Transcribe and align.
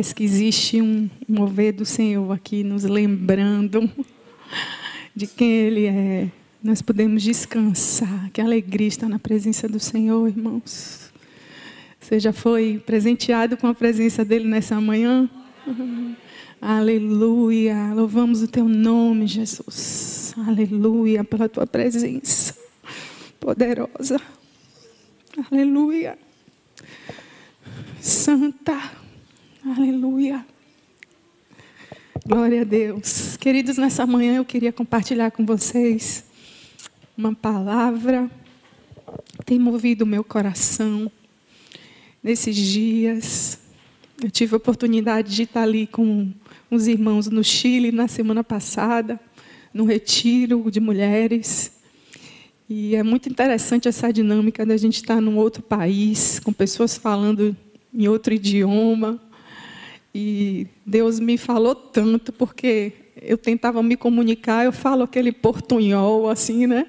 Parece 0.00 0.14
que 0.14 0.24
existe 0.24 0.80
um 0.80 1.10
mover 1.28 1.74
do 1.74 1.84
Senhor 1.84 2.32
aqui 2.32 2.64
nos 2.64 2.84
lembrando 2.84 3.86
de 5.14 5.26
quem 5.26 5.52
Ele 5.52 5.84
é. 5.84 6.32
Nós 6.64 6.80
podemos 6.80 7.22
descansar. 7.22 8.30
Que 8.32 8.40
alegria 8.40 8.88
estar 8.88 9.10
na 9.10 9.18
presença 9.18 9.68
do 9.68 9.78
Senhor, 9.78 10.26
irmãos. 10.26 11.12
Você 12.00 12.18
já 12.18 12.32
foi 12.32 12.82
presenteado 12.86 13.58
com 13.58 13.66
a 13.66 13.74
presença 13.74 14.24
dEle 14.24 14.48
nessa 14.48 14.80
manhã? 14.80 15.28
Aleluia. 16.58 17.92
Louvamos 17.92 18.42
o 18.42 18.48
Teu 18.48 18.66
nome, 18.66 19.26
Jesus. 19.26 20.32
Aleluia 20.48 21.22
pela 21.24 21.46
Tua 21.46 21.66
presença 21.66 22.56
poderosa. 23.38 24.18
Aleluia. 25.50 26.18
Santa. 28.00 28.99
Aleluia. 29.64 30.46
Glória 32.26 32.62
a 32.62 32.64
Deus. 32.64 33.36
Queridos, 33.36 33.76
nessa 33.76 34.06
manhã 34.06 34.36
eu 34.36 34.44
queria 34.44 34.72
compartilhar 34.72 35.30
com 35.30 35.44
vocês 35.44 36.24
uma 37.14 37.34
palavra 37.34 38.30
que 39.36 39.44
tem 39.44 39.58
movido 39.58 40.04
o 40.04 40.06
meu 40.06 40.24
coração 40.24 41.12
nesses 42.22 42.56
dias. 42.56 43.58
Eu 44.22 44.30
tive 44.30 44.54
a 44.54 44.56
oportunidade 44.56 45.36
de 45.36 45.42
estar 45.42 45.64
ali 45.64 45.86
com 45.86 46.32
uns 46.70 46.86
irmãos 46.86 47.26
no 47.26 47.44
Chile 47.44 47.92
na 47.92 48.08
semana 48.08 48.42
passada, 48.42 49.20
no 49.74 49.84
retiro 49.84 50.70
de 50.70 50.80
mulheres. 50.80 51.72
E 52.66 52.96
é 52.96 53.02
muito 53.02 53.28
interessante 53.28 53.88
essa 53.88 54.10
dinâmica 54.10 54.64
da 54.64 54.78
gente 54.78 54.96
estar 54.96 55.20
num 55.20 55.36
outro 55.36 55.62
país, 55.62 56.40
com 56.40 56.50
pessoas 56.50 56.96
falando 56.96 57.54
em 57.92 58.08
outro 58.08 58.32
idioma. 58.32 59.20
E 60.14 60.66
Deus 60.84 61.20
me 61.20 61.38
falou 61.38 61.74
tanto, 61.74 62.32
porque 62.32 62.92
eu 63.20 63.38
tentava 63.38 63.82
me 63.82 63.96
comunicar, 63.96 64.64
eu 64.64 64.72
falo 64.72 65.04
aquele 65.04 65.30
portunhol, 65.32 66.28
assim, 66.28 66.66
né? 66.66 66.86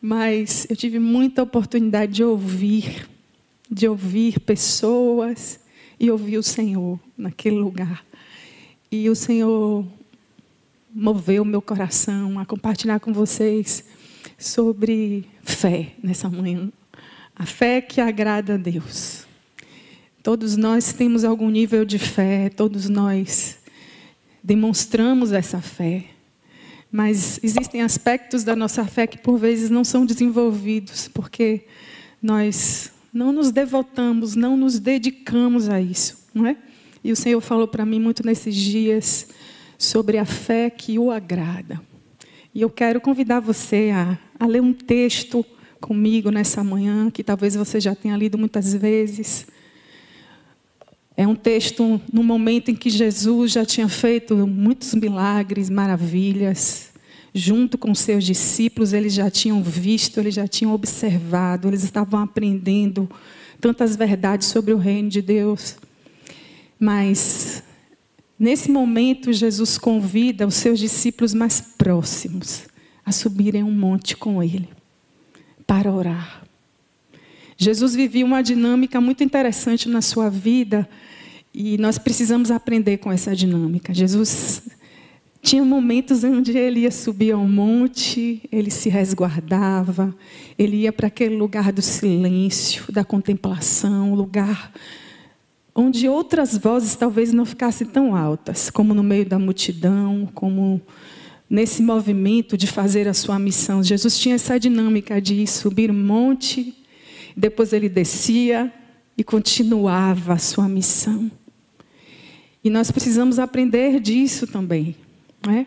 Mas 0.00 0.66
eu 0.70 0.76
tive 0.76 0.98
muita 0.98 1.42
oportunidade 1.42 2.12
de 2.12 2.24
ouvir, 2.24 3.08
de 3.70 3.88
ouvir 3.88 4.40
pessoas 4.40 5.60
e 5.98 6.10
ouvir 6.10 6.38
o 6.38 6.42
Senhor 6.42 6.98
naquele 7.16 7.56
lugar. 7.56 8.04
E 8.90 9.08
o 9.10 9.14
Senhor 9.14 9.84
moveu 10.92 11.44
meu 11.44 11.62
coração 11.62 12.38
a 12.38 12.46
compartilhar 12.46 13.00
com 13.00 13.12
vocês 13.12 13.84
sobre 14.38 15.24
fé 15.42 15.92
nessa 16.02 16.28
manhã. 16.28 16.70
A 17.34 17.46
fé 17.46 17.80
que 17.80 18.00
agrada 18.00 18.54
a 18.54 18.56
Deus. 18.56 19.29
Todos 20.22 20.54
nós 20.54 20.92
temos 20.92 21.24
algum 21.24 21.48
nível 21.48 21.82
de 21.82 21.98
fé, 21.98 22.50
todos 22.50 22.90
nós 22.90 23.58
demonstramos 24.42 25.32
essa 25.32 25.62
fé. 25.62 26.04
Mas 26.92 27.40
existem 27.42 27.80
aspectos 27.80 28.44
da 28.44 28.54
nossa 28.54 28.84
fé 28.84 29.06
que 29.06 29.16
por 29.16 29.38
vezes 29.38 29.70
não 29.70 29.82
são 29.82 30.04
desenvolvidos, 30.04 31.08
porque 31.08 31.62
nós 32.22 32.92
não 33.10 33.32
nos 33.32 33.50
devotamos, 33.50 34.34
não 34.34 34.58
nos 34.58 34.78
dedicamos 34.78 35.70
a 35.70 35.80
isso, 35.80 36.18
não 36.34 36.46
é? 36.46 36.56
E 37.02 37.10
o 37.12 37.16
Senhor 37.16 37.40
falou 37.40 37.66
para 37.66 37.86
mim 37.86 37.98
muito 37.98 38.24
nesses 38.24 38.54
dias 38.54 39.28
sobre 39.78 40.18
a 40.18 40.26
fé 40.26 40.68
que 40.68 40.98
o 40.98 41.10
agrada. 41.10 41.80
E 42.54 42.60
eu 42.60 42.68
quero 42.68 43.00
convidar 43.00 43.40
você 43.40 43.90
a, 43.94 44.18
a 44.38 44.46
ler 44.46 44.60
um 44.60 44.74
texto 44.74 45.46
comigo 45.80 46.30
nessa 46.30 46.62
manhã, 46.62 47.10
que 47.10 47.24
talvez 47.24 47.54
você 47.54 47.80
já 47.80 47.94
tenha 47.94 48.18
lido 48.18 48.36
muitas 48.36 48.74
vezes 48.74 49.46
é 51.20 51.28
um 51.28 51.34
texto 51.34 52.00
no 52.10 52.22
momento 52.22 52.70
em 52.70 52.74
que 52.74 52.88
Jesus 52.88 53.52
já 53.52 53.62
tinha 53.62 53.90
feito 53.90 54.34
muitos 54.46 54.94
milagres, 54.94 55.68
maravilhas. 55.68 56.92
Junto 57.34 57.76
com 57.76 57.94
seus 57.94 58.24
discípulos, 58.24 58.94
eles 58.94 59.12
já 59.12 59.30
tinham 59.30 59.62
visto, 59.62 60.18
eles 60.18 60.34
já 60.34 60.48
tinham 60.48 60.72
observado, 60.72 61.68
eles 61.68 61.84
estavam 61.84 62.20
aprendendo 62.20 63.06
tantas 63.60 63.96
verdades 63.96 64.48
sobre 64.48 64.72
o 64.72 64.78
reino 64.78 65.10
de 65.10 65.20
Deus. 65.20 65.76
Mas, 66.78 67.62
nesse 68.38 68.70
momento, 68.70 69.30
Jesus 69.30 69.76
convida 69.76 70.46
os 70.46 70.54
seus 70.54 70.78
discípulos 70.78 71.34
mais 71.34 71.60
próximos 71.60 72.62
a 73.04 73.12
subirem 73.12 73.62
um 73.62 73.70
monte 73.70 74.16
com 74.16 74.42
ele, 74.42 74.70
para 75.66 75.92
orar. 75.92 76.42
Jesus 77.58 77.94
vivia 77.94 78.24
uma 78.24 78.42
dinâmica 78.42 79.02
muito 79.02 79.22
interessante 79.22 79.86
na 79.86 80.00
sua 80.00 80.30
vida 80.30 80.88
e 81.52 81.76
nós 81.78 81.98
precisamos 81.98 82.50
aprender 82.50 82.98
com 82.98 83.10
essa 83.10 83.34
dinâmica. 83.34 83.92
Jesus 83.92 84.62
tinha 85.42 85.64
momentos 85.64 86.22
onde 86.22 86.56
ele 86.56 86.80
ia 86.80 86.90
subir 86.90 87.32
ao 87.32 87.46
monte, 87.46 88.42
ele 88.52 88.70
se 88.70 88.88
resguardava, 88.88 90.14
ele 90.58 90.78
ia 90.78 90.92
para 90.92 91.06
aquele 91.06 91.36
lugar 91.36 91.72
do 91.72 91.80
silêncio, 91.80 92.92
da 92.92 93.04
contemplação, 93.04 94.14
lugar 94.14 94.72
onde 95.74 96.08
outras 96.08 96.56
vozes 96.56 96.94
talvez 96.94 97.32
não 97.32 97.44
ficassem 97.44 97.86
tão 97.86 98.14
altas, 98.14 98.70
como 98.70 98.92
no 98.92 99.02
meio 99.02 99.24
da 99.24 99.38
multidão, 99.38 100.28
como 100.34 100.80
nesse 101.48 101.82
movimento 101.82 102.56
de 102.56 102.66
fazer 102.66 103.08
a 103.08 103.14
sua 103.14 103.38
missão. 103.38 103.82
Jesus 103.82 104.18
tinha 104.18 104.34
essa 104.34 104.58
dinâmica 104.58 105.20
de 105.20 105.46
subir 105.46 105.90
um 105.90 106.04
monte, 106.04 106.76
depois 107.36 107.72
ele 107.72 107.88
descia 107.88 108.72
e 109.16 109.24
continuava 109.24 110.34
a 110.34 110.38
sua 110.38 110.68
missão. 110.68 111.30
E 112.62 112.70
nós 112.70 112.90
precisamos 112.90 113.38
aprender 113.38 114.00
disso 114.00 114.46
também. 114.46 114.94
Né? 115.46 115.66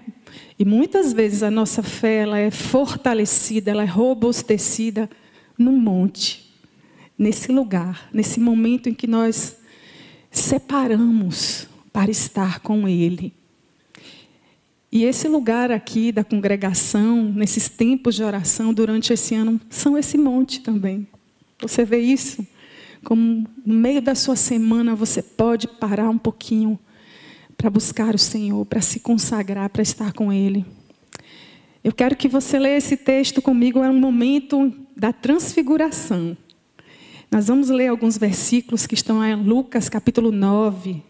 E 0.57 0.63
muitas 0.63 1.11
vezes 1.11 1.41
a 1.41 1.49
nossa 1.49 1.81
fé 1.81 2.17
ela 2.17 2.37
é 2.37 2.51
fortalecida, 2.51 3.71
ela 3.71 3.83
é 3.83 3.87
robustecida 3.87 5.09
num 5.57 5.77
monte, 5.77 6.53
nesse 7.17 7.51
lugar, 7.51 8.09
nesse 8.13 8.39
momento 8.39 8.89
em 8.89 8.93
que 8.93 9.07
nós 9.07 9.57
separamos 10.29 11.67
para 11.91 12.11
estar 12.11 12.59
com 12.59 12.87
Ele. 12.87 13.33
E 14.91 15.05
esse 15.05 15.27
lugar 15.27 15.71
aqui 15.71 16.11
da 16.11 16.23
congregação, 16.23 17.23
nesses 17.33 17.67
tempos 17.67 18.13
de 18.13 18.23
oração 18.23 18.71
durante 18.71 19.11
esse 19.11 19.33
ano, 19.33 19.59
são 19.67 19.97
esse 19.97 20.19
monte 20.19 20.61
também. 20.61 21.07
Você 21.59 21.83
vê 21.83 21.99
isso? 21.99 22.45
Como 23.03 23.47
no 23.65 23.73
meio 23.73 24.01
da 24.01 24.15
sua 24.15 24.35
semana 24.35 24.95
você 24.95 25.21
pode 25.21 25.67
parar 25.67 26.09
um 26.09 26.17
pouquinho 26.17 26.79
para 27.57 27.69
buscar 27.69 28.15
o 28.15 28.19
Senhor, 28.19 28.65
para 28.65 28.81
se 28.81 28.99
consagrar, 28.99 29.69
para 29.69 29.81
estar 29.81 30.13
com 30.13 30.31
Ele. 30.31 30.65
Eu 31.83 31.91
quero 31.91 32.15
que 32.15 32.27
você 32.27 32.57
leia 32.57 32.77
esse 32.77 32.95
texto 32.95 33.41
comigo, 33.41 33.83
é 33.83 33.89
um 33.89 33.99
momento 33.99 34.73
da 34.95 35.11
transfiguração. 35.11 36.37
Nós 37.29 37.47
vamos 37.47 37.69
ler 37.69 37.87
alguns 37.87 38.17
versículos 38.17 38.85
que 38.85 38.93
estão 38.93 39.23
em 39.23 39.35
Lucas 39.35 39.89
capítulo 39.89 40.31
9, 40.31 41.03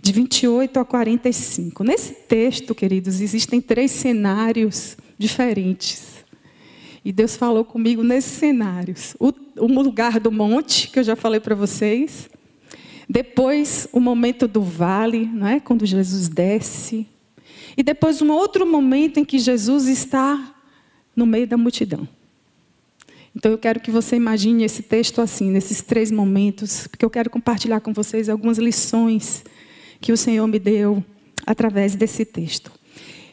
de 0.00 0.12
28 0.12 0.80
a 0.80 0.84
45. 0.84 1.84
Nesse 1.84 2.14
texto, 2.14 2.74
queridos, 2.74 3.20
existem 3.20 3.60
três 3.60 3.90
cenários 3.90 4.96
diferentes. 5.18 6.19
E 7.04 7.12
Deus 7.12 7.36
falou 7.36 7.64
comigo 7.64 8.02
nesses 8.02 8.32
cenários. 8.32 9.16
O, 9.18 9.32
o 9.58 9.66
lugar 9.66 10.20
do 10.20 10.30
monte, 10.30 10.88
que 10.88 10.98
eu 10.98 11.04
já 11.04 11.16
falei 11.16 11.40
para 11.40 11.54
vocês. 11.54 12.28
Depois, 13.08 13.88
o 13.92 13.98
momento 13.98 14.46
do 14.46 14.62
vale, 14.62 15.26
não 15.26 15.46
é? 15.46 15.60
quando 15.60 15.86
Jesus 15.86 16.28
desce. 16.28 17.06
E 17.76 17.82
depois, 17.82 18.20
um 18.20 18.30
outro 18.30 18.66
momento 18.66 19.18
em 19.18 19.24
que 19.24 19.38
Jesus 19.38 19.88
está 19.88 20.54
no 21.16 21.24
meio 21.24 21.46
da 21.46 21.56
multidão. 21.56 22.06
Então, 23.34 23.50
eu 23.50 23.58
quero 23.58 23.80
que 23.80 23.90
você 23.90 24.16
imagine 24.16 24.64
esse 24.64 24.82
texto 24.82 25.20
assim, 25.20 25.50
nesses 25.50 25.80
três 25.80 26.10
momentos, 26.10 26.86
porque 26.86 27.04
eu 27.04 27.10
quero 27.10 27.30
compartilhar 27.30 27.80
com 27.80 27.92
vocês 27.92 28.28
algumas 28.28 28.58
lições 28.58 29.44
que 30.00 30.12
o 30.12 30.16
Senhor 30.16 30.46
me 30.46 30.58
deu 30.58 31.02
através 31.46 31.94
desse 31.94 32.24
texto. 32.24 32.70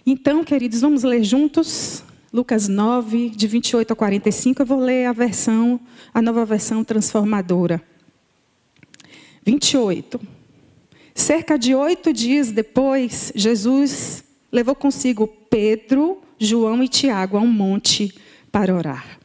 Então, 0.05 0.43
queridos, 0.43 0.81
vamos 0.81 1.03
ler 1.03 1.23
juntos 1.23 2.03
Lucas 2.37 2.67
9, 2.67 3.31
de 3.31 3.47
28 3.47 3.93
a 3.93 3.95
45, 3.95 4.61
eu 4.61 4.65
vou 4.67 4.79
ler 4.79 5.07
a 5.07 5.11
versão, 5.11 5.79
a 6.13 6.21
nova 6.21 6.45
versão 6.45 6.83
transformadora. 6.83 7.81
28. 9.43 10.21
Cerca 11.15 11.57
de 11.57 11.73
oito 11.73 12.13
dias 12.13 12.51
depois, 12.51 13.31
Jesus 13.33 14.23
levou 14.51 14.75
consigo 14.75 15.25
Pedro, 15.49 16.21
João 16.37 16.83
e 16.83 16.87
Tiago 16.87 17.37
a 17.37 17.41
um 17.41 17.51
monte 17.51 18.13
para 18.51 18.75
orar. 18.75 19.17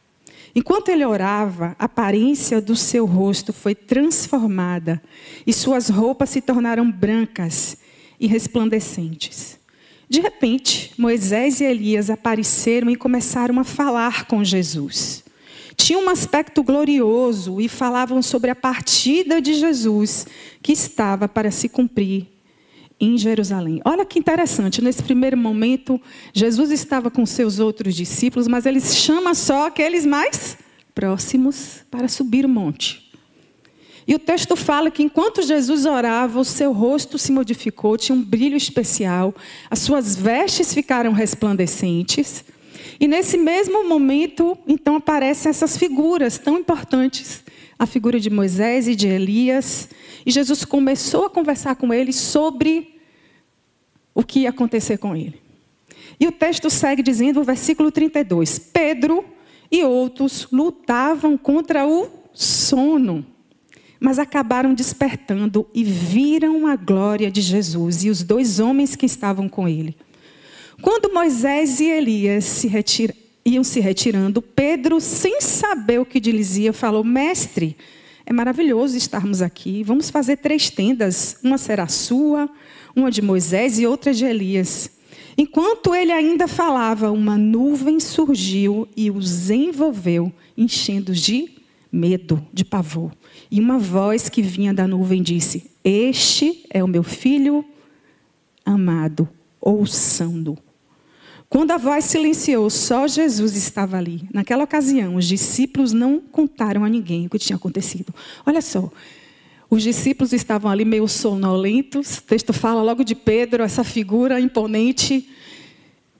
Enquanto 0.55 0.89
ele 0.89 1.05
orava, 1.05 1.75
a 1.77 1.85
aparência 1.85 2.59
do 2.59 2.75
seu 2.75 3.05
rosto 3.05 3.53
foi 3.53 3.75
transformada 3.75 4.99
e 5.45 5.53
suas 5.53 5.87
roupas 5.87 6.31
se 6.31 6.41
tornaram 6.41 6.89
brancas 6.91 7.77
e 8.19 8.25
resplandecentes. 8.25 9.61
De 10.13 10.21
repente, 10.21 10.91
Moisés 10.95 11.59
e 11.59 11.63
Elias 11.63 12.07
apareceram 12.07 12.87
e 12.87 12.95
começaram 12.95 13.59
a 13.59 13.63
falar 13.63 14.27
com 14.27 14.43
Jesus. 14.43 15.23
Tinham 15.75 16.05
um 16.05 16.09
aspecto 16.09 16.61
glorioso 16.61 17.59
e 17.59 17.67
falavam 17.67 18.21
sobre 18.21 18.51
a 18.51 18.55
partida 18.55 19.41
de 19.41 19.55
Jesus 19.55 20.27
que 20.61 20.71
estava 20.71 21.27
para 21.27 21.49
se 21.49 21.67
cumprir 21.67 22.27
em 22.99 23.17
Jerusalém. 23.17 23.81
Olha 23.83 24.05
que 24.05 24.19
interessante, 24.19 24.83
nesse 24.83 25.01
primeiro 25.01 25.35
momento, 25.35 25.99
Jesus 26.31 26.69
estava 26.69 27.09
com 27.09 27.25
seus 27.25 27.57
outros 27.57 27.95
discípulos, 27.95 28.47
mas 28.47 28.67
ele 28.67 28.81
chama 28.81 29.33
só 29.33 29.65
aqueles 29.65 30.05
mais 30.05 30.59
próximos 30.93 31.83
para 31.89 32.07
subir 32.07 32.45
o 32.45 32.49
monte. 32.49 33.02
E 34.05 34.13
o 34.13 34.19
texto 34.19 34.55
fala 34.55 34.91
que 34.91 35.03
enquanto 35.03 35.41
Jesus 35.41 35.85
orava, 35.85 36.39
o 36.39 36.45
seu 36.45 36.73
rosto 36.73 37.17
se 37.17 37.31
modificou, 37.31 37.97
tinha 37.97 38.15
um 38.15 38.21
brilho 38.21 38.57
especial, 38.57 39.33
as 39.69 39.79
suas 39.79 40.15
vestes 40.15 40.73
ficaram 40.73 41.13
resplandecentes. 41.13 42.43
E 42.99 43.07
nesse 43.07 43.37
mesmo 43.37 43.87
momento, 43.87 44.57
então 44.67 44.97
aparecem 44.97 45.49
essas 45.49 45.77
figuras 45.77 46.37
tão 46.37 46.57
importantes, 46.57 47.43
a 47.79 47.85
figura 47.85 48.19
de 48.19 48.29
Moisés 48.29 48.87
e 48.87 48.95
de 48.95 49.07
Elias. 49.07 49.89
E 50.25 50.31
Jesus 50.31 50.65
começou 50.65 51.25
a 51.25 51.29
conversar 51.29 51.75
com 51.75 51.93
eles 51.93 52.15
sobre 52.17 52.99
o 54.13 54.21
que 54.23 54.41
ia 54.41 54.49
acontecer 54.49 54.97
com 54.97 55.15
ele. 55.15 55.41
E 56.19 56.27
o 56.27 56.31
texto 56.31 56.69
segue 56.69 57.01
dizendo, 57.01 57.39
o 57.39 57.43
versículo 57.43 57.91
32: 57.91 58.59
Pedro 58.59 59.25
e 59.71 59.83
outros 59.83 60.47
lutavam 60.51 61.37
contra 61.37 61.87
o 61.87 62.07
sono 62.33 63.25
mas 64.03 64.19
acabaram 64.19 64.73
despertando 64.73 65.65
e 65.73 65.81
viram 65.81 66.67
a 66.67 66.75
glória 66.75 67.31
de 67.31 67.39
Jesus 67.39 68.03
e 68.03 68.09
os 68.09 68.21
dois 68.21 68.59
homens 68.59 68.97
que 68.97 69.05
estavam 69.05 69.47
com 69.47 69.65
ele. 69.65 69.95
Quando 70.81 71.13
Moisés 71.13 71.79
e 71.79 71.85
Elias 71.85 72.43
se 72.43 72.67
retira, 72.67 73.15
iam 73.45 73.63
se 73.63 73.79
retirando, 73.79 74.41
Pedro, 74.41 74.99
sem 74.99 75.39
saber 75.39 76.01
o 76.01 76.05
que 76.05 76.19
dizia, 76.19 76.73
falou: 76.73 77.01
Mestre, 77.01 77.77
é 78.25 78.33
maravilhoso 78.33 78.97
estarmos 78.97 79.41
aqui. 79.41 79.83
Vamos 79.85 80.09
fazer 80.09 80.35
três 80.35 80.69
tendas: 80.69 81.37
uma 81.41 81.57
será 81.57 81.87
sua, 81.87 82.49
uma 82.93 83.09
de 83.09 83.21
Moisés 83.21 83.79
e 83.79 83.87
outra 83.87 84.13
de 84.13 84.25
Elias. 84.25 84.91
Enquanto 85.37 85.95
ele 85.95 86.11
ainda 86.11 86.45
falava, 86.45 87.09
uma 87.09 87.37
nuvem 87.37 88.01
surgiu 88.01 88.85
e 88.97 89.09
os 89.09 89.49
envolveu, 89.49 90.29
enchendo 90.57 91.13
de 91.13 91.49
medo, 91.89 92.45
de 92.51 92.65
pavor. 92.65 93.13
E 93.53 93.59
uma 93.59 93.77
voz 93.77 94.29
que 94.29 94.41
vinha 94.41 94.73
da 94.73 94.87
nuvem 94.87 95.21
disse: 95.21 95.69
Este 95.83 96.65
é 96.71 96.83
o 96.83 96.87
meu 96.87 97.03
filho 97.03 97.63
amado, 98.65 99.29
ouçando. 99.61 100.57
Quando 101.47 101.69
a 101.69 101.77
voz 101.77 102.05
silenciou, 102.05 102.67
só 102.71 103.07
Jesus 103.07 103.55
estava 103.55 103.95
ali. 103.95 104.27
Naquela 104.33 104.63
ocasião, 104.63 105.17
os 105.17 105.27
discípulos 105.27 105.93
não 105.93 106.19
contaram 106.19 106.83
a 106.83 106.89
ninguém 106.89 107.27
o 107.27 107.29
que 107.29 107.37
tinha 107.37 107.55
acontecido. 107.55 108.11
Olha 108.43 108.59
só, 108.59 108.91
os 109.69 109.83
discípulos 109.83 110.33
estavam 110.33 110.71
ali 110.71 110.83
meio 110.83 111.07
sonolentos. 111.07 112.17
O 112.17 112.23
texto 112.23 112.53
fala 112.53 112.81
logo 112.81 113.03
de 113.03 113.13
Pedro, 113.13 113.61
essa 113.61 113.83
figura 113.83 114.39
imponente, 114.39 115.29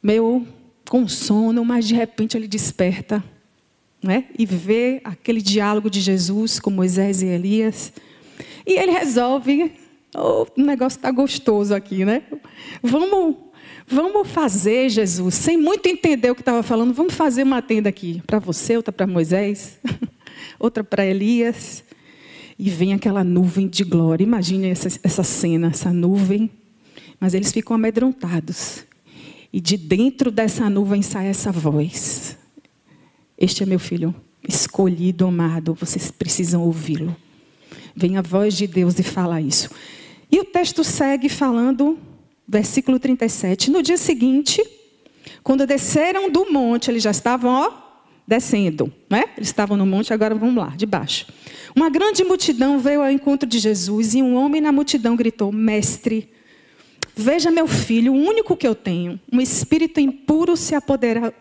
meio 0.04 0.46
com 0.88 1.08
sono, 1.08 1.66
mas 1.66 1.88
de 1.88 1.96
repente 1.96 2.38
ele 2.38 2.48
desperta 2.48 3.24
né? 4.04 4.26
e 4.38 4.46
vê 4.46 5.00
aquele 5.04 5.42
diálogo 5.42 5.90
de 5.90 6.02
Jesus 6.02 6.60
com 6.60 6.70
Moisés 6.70 7.22
e 7.22 7.28
Elias. 7.28 7.94
E 8.68 8.78
ele 8.78 8.92
resolve, 8.92 9.72
oh, 10.14 10.46
o 10.58 10.62
negócio 10.62 10.98
está 10.98 11.10
gostoso 11.10 11.74
aqui, 11.74 12.04
né? 12.04 12.24
Vamos, 12.82 13.38
vamos 13.88 14.28
fazer, 14.28 14.90
Jesus, 14.90 15.36
sem 15.36 15.58
muito 15.58 15.88
entender 15.88 16.30
o 16.32 16.36
que 16.36 16.42
estava 16.42 16.62
falando, 16.62 16.94
vamos 16.94 17.14
fazer 17.14 17.44
uma 17.44 17.62
tenda 17.62 17.88
aqui, 17.88 18.22
para 18.28 18.40
você, 18.40 18.76
outra 18.76 18.92
para 18.92 19.08
Moisés, 19.08 19.80
outra 20.60 20.84
para 20.84 21.06
Elias. 21.06 21.84
E 22.60 22.70
vem 22.70 22.94
aquela 22.94 23.24
nuvem 23.24 23.68
de 23.68 23.84
glória. 23.84 24.24
Imagine 24.24 24.68
essa, 24.68 24.88
essa 25.02 25.24
cena, 25.24 25.70
essa 25.70 25.92
nuvem. 25.92 26.52
Mas 27.20 27.34
eles 27.34 27.52
ficam 27.52 27.76
amedrontados. 27.76 28.86
E 29.52 29.60
de 29.60 29.76
dentro 29.76 30.30
dessa 30.30 30.70
nuvem 30.70 31.02
sai 31.02 31.28
essa 31.28 31.52
voz. 31.52 32.38
Este 33.38 33.64
é 33.64 33.66
meu 33.66 33.80
filho 33.80 34.16
escolhido, 34.48 35.26
amado, 35.26 35.74
vocês 35.74 36.12
precisam 36.12 36.62
ouvi-lo. 36.64 37.16
Vem 37.96 38.18
a 38.18 38.22
voz 38.22 38.56
de 38.56 38.68
Deus 38.68 39.00
e 39.00 39.04
fala 39.04 39.40
isso. 39.40 39.70
E 40.32 40.40
o 40.40 40.46
texto 40.46 40.84
segue 40.84 41.30
falando, 41.30 41.98
versículo 42.48 43.00
37. 43.00 43.72
No 43.72 43.82
dia 43.82 43.98
seguinte, 43.98 44.62
quando 45.44 45.66
desceram 45.66 46.30
do 46.30 46.52
monte, 46.52 46.90
eles 46.90 47.04
já 47.04 47.12
estavam, 47.12 47.52
ó, 47.52 47.72
descendo, 48.28 48.92
né? 49.10 49.26
Eles 49.38 49.50
estavam 49.50 49.78
no 49.78 49.86
monte, 49.86 50.14
agora 50.14 50.34
vamos 50.34 50.56
lá, 50.56 50.70
de 50.76 50.86
baixo. 50.86 51.28
Uma 51.76 51.90
grande 51.90 52.24
multidão 52.24 52.80
veio 52.80 53.02
ao 53.02 53.12
encontro 53.12 53.48
de 53.48 53.60
Jesus 53.60 54.14
e 54.14 54.22
um 54.22 54.36
homem 54.36 54.62
na 54.62 54.72
multidão 54.72 55.16
gritou: 55.16 55.52
Mestre, 55.52 56.30
veja 57.16 57.52
meu 57.52 57.68
filho, 57.68 58.14
o 58.14 58.18
único 58.18 58.58
que 58.58 58.68
eu 58.68 58.76
tenho. 58.76 59.20
Um 59.32 59.40
espírito 59.40 60.00
impuro 60.00 60.58
se 60.58 60.74
apodera 60.74 61.34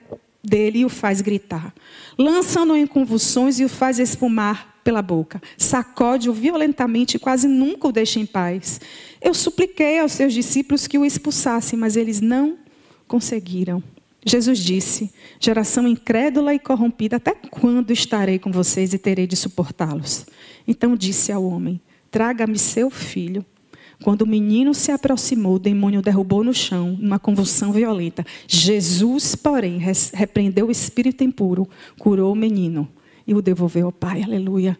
dele 0.43 0.81
e 0.81 0.85
o 0.85 0.89
faz 0.89 1.21
gritar. 1.21 1.75
Lança-no 2.19 2.77
em 2.77 2.87
convulsões 2.87 3.61
e 3.61 3.65
o 3.65 3.69
faz 3.69 3.99
espumar 3.99 4.81
pela 4.83 5.03
boca. 5.03 5.41
Sacode-o 5.57 6.33
violentamente 6.33 7.17
e 7.17 7.21
quase 7.21 7.47
nunca 7.47 7.89
o 7.89 7.93
deixa 7.93 8.19
em 8.19 8.27
paz. 8.27 8.81
Eu 9.21 9.33
supliquei 9.35 10.01
aos 10.01 10.13
seus 10.13 10.33
discípulos 10.33 10.87
que 10.87 10.99
o 10.99 11.05
expulsassem, 11.05 11.79
mas 11.79 11.97
eles 11.97 12.21
não 12.21 12.59
conseguiram. 13.07 13.83
Jesus 14.25 14.59
disse: 14.59 15.13
Geração 15.41 15.87
incrédula 15.87 16.55
e 16.55 16.59
corrompida, 16.59 17.17
até 17.17 17.35
quando 17.35 17.93
estarei 17.93 18.39
com 18.39 18.53
vocês 18.53 18.95
e 18.95 18.99
terei 18.99 19.27
de 19.27 19.37
suportá-los? 19.37 20.27
Então 20.67 20.97
disse 20.97 21.33
ao 21.33 21.45
homem: 21.45 21.81
Traga-me 22.11 22.59
seu 22.59 22.91
filho. 22.91 23.45
Quando 24.03 24.23
o 24.23 24.27
menino 24.27 24.75
se 24.75 24.91
aproximou, 24.91 25.55
o 25.55 25.59
demônio 25.59 26.03
derrubou 26.03 26.43
no 26.43 26.53
chão, 26.53 26.97
numa 26.99 27.19
convulsão 27.19 27.73
violenta. 27.73 28.27
Jesus, 28.49 29.35
porém, 29.35 29.79
repreendeu 30.13 30.67
o 30.67 30.71
espírito 30.71 31.23
impuro, 31.23 31.69
curou 31.99 32.33
o 32.33 32.37
menino 32.37 32.89
e 33.27 33.33
o 33.33 33.41
devolveu 33.41 33.87
ao 33.87 33.93
pai. 33.93 34.23
Aleluia. 34.23 34.79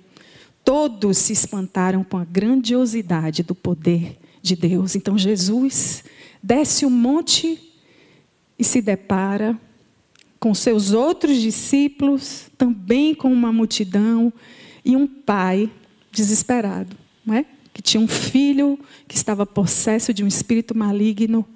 Todos 0.65 1.19
se 1.19 1.33
espantaram 1.33 2.05
com 2.05 2.19
a 2.19 2.25
grandiosidade 2.25 3.43
do 3.43 3.55
poder 3.55 4.19
de 4.43 4.57
Deus. 4.57 4.97
Então 4.97 5.17
Jesus 5.17 6.05
desce 6.43 6.85
o 6.85 6.91
monte 6.91 7.59
e 8.59 8.65
se 8.65 8.83
depara 8.83 9.59
com 10.39 10.53
seus 10.53 10.93
outros 10.93 11.41
discípulos, 11.41 12.51
também 12.59 13.15
com 13.15 13.33
uma 13.33 13.53
multidão 13.53 14.33
e 14.85 14.97
um 14.97 15.07
pai 15.07 15.71
desesperado, 16.11 16.97
não 17.25 17.37
é? 17.37 17.47
Que 17.73 17.81
tinha 17.81 18.01
um 18.01 18.09
filho 18.09 18.79
que 19.09 19.17
estava 19.17 19.47
possesso 19.47 20.13
de 20.13 20.23
um 20.23 20.27
espírito 20.27 20.77
maligno. 20.77 21.47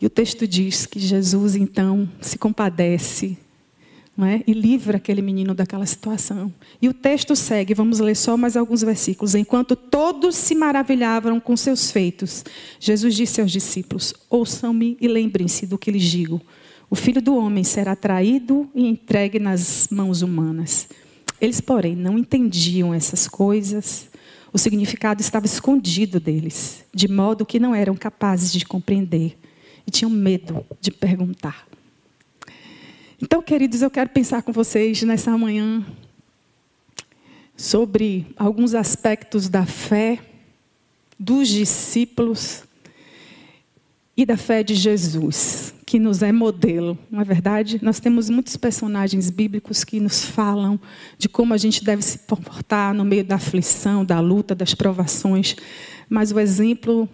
E 0.00 0.06
o 0.06 0.10
texto 0.10 0.46
diz 0.46 0.86
que 0.86 0.98
Jesus 0.98 1.56
então 1.56 2.08
se 2.20 2.36
compadece 2.36 3.38
é? 4.22 4.44
e 4.46 4.52
livra 4.52 4.98
aquele 4.98 5.22
menino 5.22 5.54
daquela 5.54 5.86
situação. 5.86 6.52
E 6.80 6.88
o 6.88 6.94
texto 6.94 7.34
segue, 7.34 7.74
vamos 7.74 7.98
ler 8.00 8.14
só 8.14 8.36
mais 8.36 8.56
alguns 8.56 8.82
versículos. 8.82 9.34
Enquanto 9.34 9.74
todos 9.74 10.36
se 10.36 10.54
maravilhavam 10.54 11.40
com 11.40 11.56
seus 11.56 11.90
feitos, 11.90 12.44
Jesus 12.78 13.14
disse 13.14 13.40
aos 13.40 13.50
discípulos: 13.50 14.14
Ouçam-me 14.28 14.96
e 15.00 15.08
lembrem-se 15.08 15.66
do 15.66 15.78
que 15.78 15.90
lhes 15.90 16.04
digo. 16.04 16.40
O 16.90 16.94
filho 16.94 17.20
do 17.20 17.34
homem 17.36 17.64
será 17.64 17.96
traído 17.96 18.68
e 18.74 18.86
entregue 18.86 19.38
nas 19.38 19.88
mãos 19.90 20.22
humanas. 20.22 20.86
Eles, 21.40 21.60
porém, 21.60 21.96
não 21.96 22.18
entendiam 22.18 22.94
essas 22.94 23.26
coisas 23.26 24.08
o 24.54 24.58
significado 24.58 25.20
estava 25.20 25.46
escondido 25.46 26.20
deles, 26.20 26.84
de 26.94 27.08
modo 27.08 27.44
que 27.44 27.58
não 27.58 27.74
eram 27.74 27.96
capazes 27.96 28.52
de 28.52 28.64
compreender 28.64 29.36
e 29.84 29.90
tinham 29.90 30.08
medo 30.08 30.64
de 30.80 30.92
perguntar. 30.92 31.66
Então, 33.20 33.42
queridos, 33.42 33.82
eu 33.82 33.90
quero 33.90 34.10
pensar 34.10 34.44
com 34.44 34.52
vocês 34.52 35.02
nessa 35.02 35.36
manhã 35.36 35.84
sobre 37.56 38.28
alguns 38.36 38.76
aspectos 38.76 39.48
da 39.48 39.66
fé 39.66 40.20
dos 41.18 41.48
discípulos 41.48 42.62
e 44.16 44.24
da 44.24 44.36
fé 44.36 44.62
de 44.62 44.76
Jesus. 44.76 45.73
Que 45.86 45.98
nos 45.98 46.22
é 46.22 46.32
modelo, 46.32 46.98
não 47.10 47.20
é 47.20 47.24
verdade? 47.24 47.78
Nós 47.82 48.00
temos 48.00 48.30
muitos 48.30 48.56
personagens 48.56 49.30
bíblicos 49.30 49.84
que 49.84 50.00
nos 50.00 50.24
falam 50.24 50.80
de 51.18 51.28
como 51.28 51.52
a 51.52 51.56
gente 51.56 51.84
deve 51.84 52.02
se 52.02 52.18
comportar 52.20 52.94
no 52.94 53.04
meio 53.04 53.24
da 53.24 53.36
aflição, 53.36 54.04
da 54.04 54.20
luta, 54.20 54.54
das 54.54 54.74
provações. 54.74 55.56
Mas 56.08 56.32
o 56.32 56.40
exemplo 56.40 57.08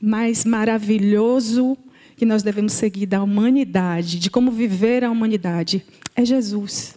mais 0.00 0.44
maravilhoso 0.44 1.76
que 2.16 2.24
nós 2.26 2.42
devemos 2.42 2.72
seguir 2.74 3.06
da 3.06 3.22
humanidade, 3.22 4.18
de 4.18 4.30
como 4.30 4.50
viver 4.50 5.02
a 5.02 5.10
humanidade, 5.10 5.84
é 6.14 6.24
Jesus. 6.24 6.96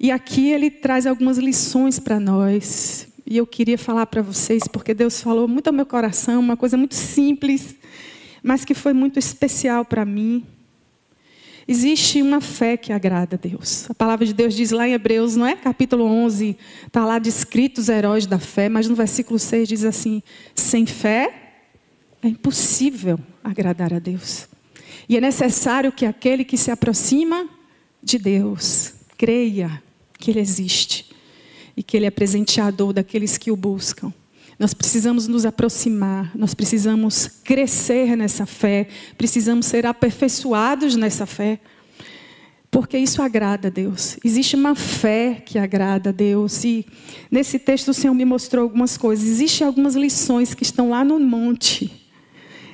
E 0.00 0.10
aqui 0.10 0.50
ele 0.50 0.70
traz 0.70 1.06
algumas 1.06 1.38
lições 1.38 1.98
para 1.98 2.18
nós. 2.18 3.06
E 3.24 3.36
eu 3.36 3.46
queria 3.46 3.78
falar 3.78 4.06
para 4.06 4.20
vocês, 4.20 4.64
porque 4.66 4.92
Deus 4.92 5.20
falou 5.20 5.46
muito 5.46 5.68
ao 5.68 5.72
meu 5.72 5.86
coração, 5.86 6.40
uma 6.40 6.56
coisa 6.56 6.76
muito 6.76 6.94
simples, 6.94 7.76
mas 8.42 8.64
que 8.64 8.74
foi 8.74 8.92
muito 8.92 9.18
especial 9.18 9.84
para 9.84 10.04
mim. 10.04 10.44
Existe 11.66 12.20
uma 12.20 12.40
fé 12.40 12.76
que 12.76 12.92
agrada 12.92 13.36
a 13.36 13.38
Deus. 13.38 13.88
A 13.88 13.94
palavra 13.94 14.26
de 14.26 14.34
Deus 14.34 14.54
diz 14.54 14.72
lá 14.72 14.88
em 14.88 14.92
Hebreus, 14.92 15.36
não 15.36 15.46
é? 15.46 15.54
Capítulo 15.54 16.04
11, 16.04 16.56
está 16.86 17.04
lá 17.04 17.18
descritos 17.18 17.84
os 17.84 17.88
heróis 17.88 18.26
da 18.26 18.38
fé, 18.38 18.68
mas 18.68 18.88
no 18.88 18.94
versículo 18.94 19.38
6 19.38 19.68
diz 19.68 19.84
assim: 19.84 20.22
sem 20.54 20.84
fé 20.86 21.42
é 22.22 22.28
impossível 22.28 23.18
agradar 23.44 23.94
a 23.94 23.98
Deus. 23.98 24.48
E 25.08 25.16
é 25.16 25.20
necessário 25.20 25.92
que 25.92 26.06
aquele 26.06 26.44
que 26.44 26.56
se 26.56 26.70
aproxima 26.70 27.48
de 28.02 28.18
Deus 28.18 28.94
creia 29.16 29.82
que 30.18 30.30
Ele 30.30 30.40
existe 30.40 31.10
e 31.76 31.82
que 31.82 31.96
Ele 31.96 32.06
é 32.06 32.10
presenteador 32.10 32.92
daqueles 32.92 33.38
que 33.38 33.50
o 33.50 33.56
buscam. 33.56 34.12
Nós 34.62 34.72
precisamos 34.72 35.26
nos 35.26 35.44
aproximar, 35.44 36.30
nós 36.36 36.54
precisamos 36.54 37.26
crescer 37.42 38.16
nessa 38.16 38.46
fé, 38.46 38.86
precisamos 39.18 39.66
ser 39.66 39.84
aperfeiçoados 39.84 40.94
nessa 40.94 41.26
fé, 41.26 41.58
porque 42.70 42.96
isso 42.96 43.20
agrada 43.20 43.66
a 43.66 43.70
Deus. 43.72 44.16
Existe 44.24 44.54
uma 44.54 44.76
fé 44.76 45.42
que 45.44 45.58
agrada 45.58 46.10
a 46.10 46.12
Deus, 46.12 46.62
e 46.62 46.86
nesse 47.28 47.58
texto 47.58 47.88
o 47.88 47.92
Senhor 47.92 48.14
me 48.14 48.24
mostrou 48.24 48.62
algumas 48.62 48.96
coisas. 48.96 49.26
Existem 49.26 49.66
algumas 49.66 49.96
lições 49.96 50.54
que 50.54 50.62
estão 50.62 50.90
lá 50.90 51.04
no 51.04 51.18
monte, 51.18 52.08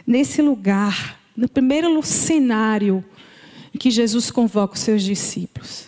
nesse 0.07 0.43
lugar, 0.43 1.19
no 1.35 1.49
primeiro 1.49 2.03
cenário 2.03 3.03
em 3.75 3.79
que 3.79 3.91
Jesus 3.91 4.31
convoca 4.31 4.75
os 4.75 4.81
seus 4.81 5.03
discípulos. 5.03 5.87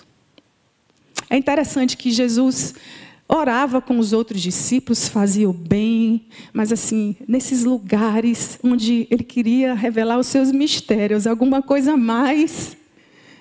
É 1.28 1.36
interessante 1.36 1.94
que 1.94 2.10
Jesus 2.10 2.74
orava 3.30 3.80
com 3.80 3.98
os 3.98 4.12
outros 4.12 4.42
discípulos, 4.42 5.08
fazia 5.08 5.48
o 5.48 5.52
bem, 5.52 6.26
mas 6.52 6.72
assim, 6.72 7.14
nesses 7.28 7.64
lugares 7.64 8.58
onde 8.62 9.06
ele 9.08 9.22
queria 9.22 9.72
revelar 9.72 10.18
os 10.18 10.26
seus 10.26 10.50
mistérios, 10.50 11.28
alguma 11.28 11.62
coisa 11.62 11.92
a 11.92 11.96
mais, 11.96 12.76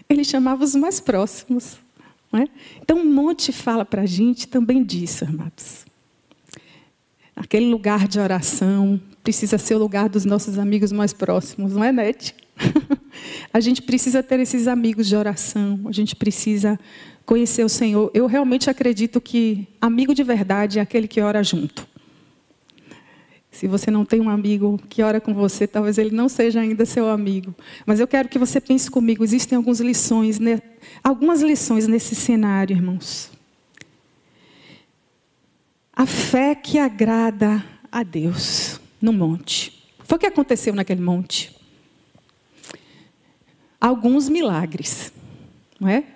ele 0.07 0.23
chamava 0.23 0.63
os 0.63 0.75
mais 0.75 0.99
próximos. 0.99 1.77
É? 2.31 2.47
Então, 2.79 3.01
o 3.01 3.05
monte 3.05 3.51
fala 3.51 3.83
para 3.83 4.03
a 4.03 4.05
gente 4.05 4.47
também 4.47 4.83
disso, 4.83 5.25
amados. 5.25 5.83
Aquele 7.35 7.65
lugar 7.65 8.07
de 8.07 8.19
oração 8.19 9.01
precisa 9.23 9.57
ser 9.57 9.73
o 9.73 9.79
lugar 9.79 10.07
dos 10.07 10.25
nossos 10.25 10.59
amigos 10.59 10.91
mais 10.91 11.11
próximos, 11.11 11.73
não 11.73 11.83
é, 11.83 11.91
Nete? 11.91 12.35
a 13.51 13.59
gente 13.59 13.81
precisa 13.81 14.21
ter 14.21 14.39
esses 14.39 14.67
amigos 14.67 15.07
de 15.07 15.15
oração, 15.15 15.79
a 15.85 15.91
gente 15.91 16.15
precisa 16.15 16.79
conhecer 17.29 17.63
o 17.63 17.69
Senhor, 17.69 18.09
eu 18.11 18.25
realmente 18.25 18.71
acredito 18.71 19.21
que 19.21 19.67
amigo 19.79 20.15
de 20.15 20.23
verdade 20.23 20.79
é 20.79 20.81
aquele 20.81 21.07
que 21.07 21.21
ora 21.21 21.43
junto. 21.43 21.87
Se 23.51 23.67
você 23.67 23.91
não 23.91 24.03
tem 24.03 24.19
um 24.19 24.31
amigo 24.31 24.79
que 24.89 25.03
ora 25.03 25.21
com 25.21 25.31
você, 25.31 25.67
talvez 25.67 25.99
ele 25.99 26.09
não 26.09 26.27
seja 26.27 26.59
ainda 26.59 26.87
seu 26.87 27.07
amigo. 27.07 27.53
Mas 27.85 27.99
eu 27.99 28.07
quero 28.07 28.27
que 28.29 28.39
você 28.39 28.59
pense 28.59 28.89
comigo. 28.89 29.23
Existem 29.23 29.57
algumas 29.57 29.79
lições, 29.79 30.39
né? 30.39 30.59
algumas 31.03 31.43
lições 31.43 31.85
nesse 31.87 32.15
cenário, 32.15 32.75
irmãos. 32.75 33.29
A 35.93 36.07
fé 36.07 36.55
que 36.55 36.79
agrada 36.79 37.63
a 37.91 38.01
Deus 38.01 38.81
no 38.99 39.13
monte. 39.13 39.87
Foi 39.99 40.15
o 40.15 40.19
que 40.19 40.25
aconteceu 40.25 40.73
naquele 40.73 41.01
monte. 41.01 41.55
Alguns 43.79 44.27
milagres, 44.27 45.13
não 45.79 45.87
é? 45.87 46.15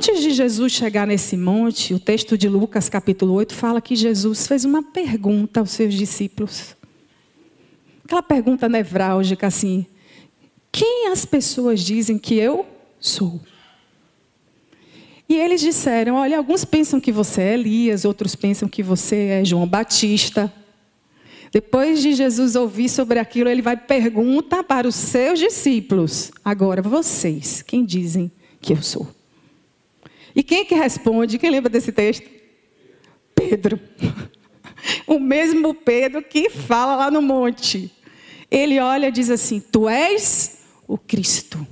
Antes 0.00 0.22
de 0.22 0.30
Jesus 0.30 0.72
chegar 0.72 1.06
nesse 1.06 1.36
monte, 1.36 1.92
o 1.92 2.00
texto 2.00 2.38
de 2.38 2.48
Lucas, 2.48 2.88
capítulo 2.88 3.34
8, 3.34 3.54
fala 3.54 3.82
que 3.82 3.94
Jesus 3.94 4.46
fez 4.46 4.64
uma 4.64 4.82
pergunta 4.82 5.60
aos 5.60 5.72
seus 5.72 5.92
discípulos. 5.92 6.74
Aquela 8.02 8.22
pergunta 8.22 8.66
nevrálgica 8.66 9.46
assim: 9.46 9.84
Quem 10.72 11.08
as 11.08 11.26
pessoas 11.26 11.80
dizem 11.80 12.16
que 12.18 12.34
eu 12.36 12.64
sou? 12.98 13.42
E 15.28 15.36
eles 15.36 15.60
disseram: 15.60 16.14
Olha, 16.14 16.38
alguns 16.38 16.64
pensam 16.64 16.98
que 16.98 17.12
você 17.12 17.42
é 17.42 17.52
Elias, 17.52 18.06
outros 18.06 18.34
pensam 18.34 18.70
que 18.70 18.82
você 18.82 19.16
é 19.16 19.44
João 19.44 19.66
Batista. 19.66 20.50
Depois 21.52 22.00
de 22.00 22.14
Jesus 22.14 22.56
ouvir 22.56 22.88
sobre 22.88 23.18
aquilo, 23.18 23.50
ele 23.50 23.60
vai 23.60 23.76
perguntar 23.76 24.64
para 24.64 24.88
os 24.88 24.94
seus 24.94 25.38
discípulos: 25.38 26.32
Agora, 26.42 26.80
vocês, 26.80 27.60
quem 27.60 27.84
dizem 27.84 28.32
que 28.62 28.72
eu 28.72 28.80
sou? 28.80 29.19
E 30.34 30.42
quem 30.42 30.64
que 30.64 30.74
responde? 30.74 31.38
Quem 31.38 31.50
lembra 31.50 31.70
desse 31.70 31.92
texto? 31.92 32.28
Pedro. 33.34 33.78
O 35.06 35.18
mesmo 35.18 35.74
Pedro 35.74 36.22
que 36.22 36.48
fala 36.48 36.96
lá 36.96 37.10
no 37.10 37.20
monte. 37.20 37.92
Ele 38.50 38.80
olha 38.80 39.08
e 39.08 39.12
diz 39.12 39.28
assim: 39.28 39.60
Tu 39.60 39.86
és 39.88 40.60
o 40.88 40.96
Cristo, 40.96 41.66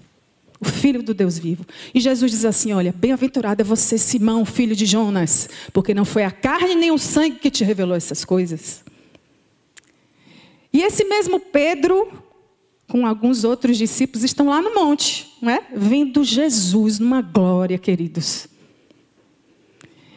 o 0.60 0.64
Filho 0.64 1.02
do 1.02 1.14
Deus 1.14 1.38
vivo. 1.38 1.64
E 1.94 2.00
Jesus 2.00 2.30
diz 2.30 2.44
assim: 2.44 2.72
Olha, 2.72 2.92
bem-aventurado 2.92 3.62
é 3.62 3.64
você, 3.64 3.96
Simão, 3.96 4.44
filho 4.44 4.76
de 4.76 4.84
Jonas, 4.84 5.48
porque 5.72 5.94
não 5.94 6.04
foi 6.04 6.22
a 6.24 6.30
carne 6.30 6.74
nem 6.74 6.90
o 6.90 6.98
sangue 6.98 7.38
que 7.38 7.50
te 7.50 7.64
revelou 7.64 7.96
essas 7.96 8.24
coisas. 8.24 8.84
E 10.72 10.82
esse 10.82 11.04
mesmo 11.04 11.40
Pedro, 11.40 12.12
com 12.88 13.06
alguns 13.06 13.44
outros 13.44 13.76
discípulos, 13.76 14.24
estão 14.24 14.48
lá 14.48 14.62
no 14.62 14.74
monte, 14.74 15.36
não 15.42 15.50
é? 15.50 15.62
Vendo 15.74 16.24
Jesus 16.24 16.98
numa 16.98 17.20
glória, 17.20 17.78
queridos. 17.78 18.48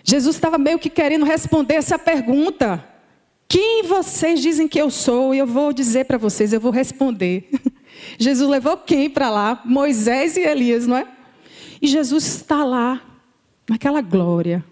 Jesus 0.04 0.36
estava 0.36 0.58
meio 0.58 0.80
que 0.80 0.90
querendo 0.90 1.26
responder 1.26 1.76
essa 1.76 2.00
pergunta. 2.00 2.84
Quem 3.48 3.84
vocês 3.84 4.40
dizem 4.42 4.68
que 4.68 4.80
eu 4.80 4.90
sou? 4.90 5.36
E 5.36 5.40
eu 5.40 5.46
vou 5.46 5.74
dizer 5.74 6.06
para 6.06 6.18
vocês, 6.18 6.54
eu 6.54 6.60
vou 6.62 6.72
responder. 6.72 7.50
Jesus 8.18 8.50
levou 8.50 8.78
quem 8.78 9.10
para 9.10 9.30
lá? 9.30 9.62
Moisés 9.66 10.38
e 10.38 10.42
Elias, 10.42 10.88
não 10.88 10.98
é? 10.98 11.08
E 11.82 11.88
Jesus 11.88 12.26
está 12.26 12.64
lá, 12.64 13.02
naquela 13.70 14.02
glória. 14.02 14.64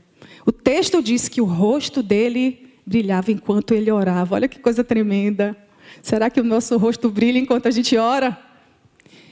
O 0.45 0.51
texto 0.51 1.01
diz 1.01 1.27
que 1.27 1.41
o 1.41 1.45
rosto 1.45 2.01
dele 2.01 2.73
brilhava 2.85 3.31
enquanto 3.31 3.73
ele 3.73 3.91
orava. 3.91 4.35
Olha 4.35 4.47
que 4.47 4.57
coisa 4.57 4.83
tremenda. 4.83 5.55
Será 6.01 6.29
que 6.29 6.39
o 6.39 6.43
nosso 6.43 6.77
rosto 6.77 7.09
brilha 7.09 7.39
enquanto 7.39 7.67
a 7.67 7.71
gente 7.71 7.95
ora? 7.97 8.37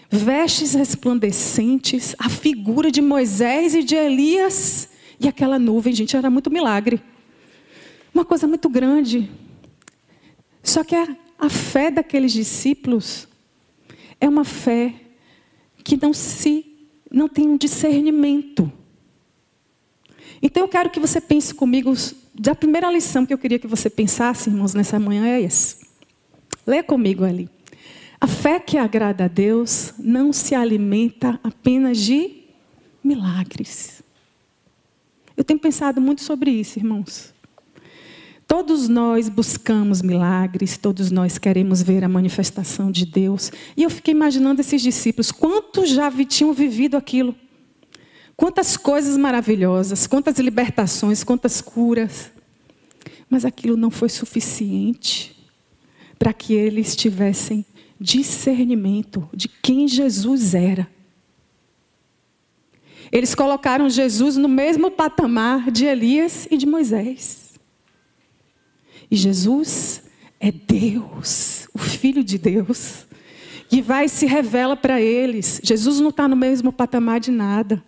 Vestes 0.09 0.73
resplandecentes, 0.73 2.15
a 2.17 2.29
figura 2.29 2.91
de 2.91 3.01
Moisés 3.01 3.75
e 3.75 3.83
de 3.83 3.95
Elias 3.95 4.89
e 5.19 5.27
aquela 5.27 5.57
nuvem, 5.57 5.93
gente, 5.93 6.15
era 6.15 6.29
muito 6.29 6.51
milagre. 6.51 7.01
Uma 8.13 8.23
coisa 8.23 8.47
muito 8.47 8.69
grande. 8.69 9.29
Só 10.61 10.83
que 10.83 10.95
a, 10.95 11.07
a 11.39 11.49
fé 11.49 11.89
daqueles 11.89 12.31
discípulos 12.31 13.27
é 14.19 14.27
uma 14.29 14.43
fé 14.43 14.93
que 15.83 15.97
não 16.01 16.13
se 16.13 16.65
não 17.09 17.29
tem 17.29 17.47
um 17.47 17.57
discernimento. 17.57 18.71
Então 20.41 20.63
eu 20.63 20.67
quero 20.67 20.89
que 20.89 20.99
você 20.99 21.21
pense 21.21 21.53
comigo, 21.53 21.93
da 22.33 22.53
primeira 22.53 22.91
lição 22.91 23.25
que 23.25 23.33
eu 23.33 23.37
queria 23.37 23.57
que 23.57 23.65
você 23.65 23.89
pensasse, 23.89 24.49
irmãos, 24.49 24.73
nessa 24.73 24.99
manhã 24.99 25.25
é 25.25 25.43
essa. 25.43 25.86
Lê 26.67 26.83
comigo 26.83 27.23
ali. 27.23 27.49
A 28.19 28.27
fé 28.27 28.59
que 28.59 28.77
agrada 28.77 29.23
a 29.23 29.27
Deus 29.29 29.93
não 29.97 30.33
se 30.33 30.53
alimenta 30.53 31.39
apenas 31.41 31.97
de 31.97 32.43
milagres. 33.01 34.03
Eu 35.37 35.45
tenho 35.45 35.59
pensado 35.59 36.01
muito 36.01 36.21
sobre 36.21 36.51
isso, 36.51 36.77
irmãos. 36.77 37.33
Todos 38.45 38.89
nós 38.89 39.29
buscamos 39.29 40.01
milagres, 40.01 40.77
todos 40.77 41.09
nós 41.11 41.37
queremos 41.37 41.81
ver 41.81 42.03
a 42.03 42.09
manifestação 42.09 42.91
de 42.91 43.05
Deus. 43.05 43.51
E 43.75 43.83
eu 43.83 43.89
fiquei 43.89 44.13
imaginando 44.13 44.59
esses 44.59 44.81
discípulos, 44.81 45.31
quantos 45.31 45.89
já 45.89 46.11
tinham 46.25 46.51
vivido 46.53 46.97
aquilo? 46.97 47.35
Quantas 48.35 48.75
coisas 48.75 49.15
maravilhosas, 49.15 50.05
quantas 50.05 50.37
libertações, 50.39 51.23
quantas 51.23 51.61
curas. 51.61 52.31
Mas 53.29 53.45
aquilo 53.45 53.77
não 53.77 53.91
foi 53.91 54.09
suficiente 54.09 55.36
para 56.17 56.33
que 56.33 56.53
eles 56.53 56.95
tivessem 56.95 57.65
discernimento 57.99 59.27
de 59.33 59.47
quem 59.47 59.87
Jesus 59.87 60.53
era. 60.53 60.87
Eles 63.11 63.33
colocaram 63.33 63.89
Jesus 63.89 64.35
no 64.35 64.47
mesmo 64.47 64.91
patamar 64.91 65.71
de 65.71 65.85
Elias 65.85 66.47
e 66.51 66.57
de 66.57 66.65
Moisés. 66.65 67.53
E 69.09 69.15
Jesus 69.15 70.03
é 70.39 70.51
Deus, 70.51 71.67
o 71.73 71.79
Filho 71.79 72.23
de 72.23 72.37
Deus, 72.37 73.05
e 73.71 73.81
vai 73.81 74.05
e 74.05 74.09
se 74.09 74.25
revela 74.25 74.75
para 74.75 75.01
eles. 75.01 75.61
Jesus 75.63 75.99
não 75.99 76.09
está 76.09 76.27
no 76.27 76.35
mesmo 76.35 76.71
patamar 76.71 77.19
de 77.19 77.31
nada. 77.31 77.83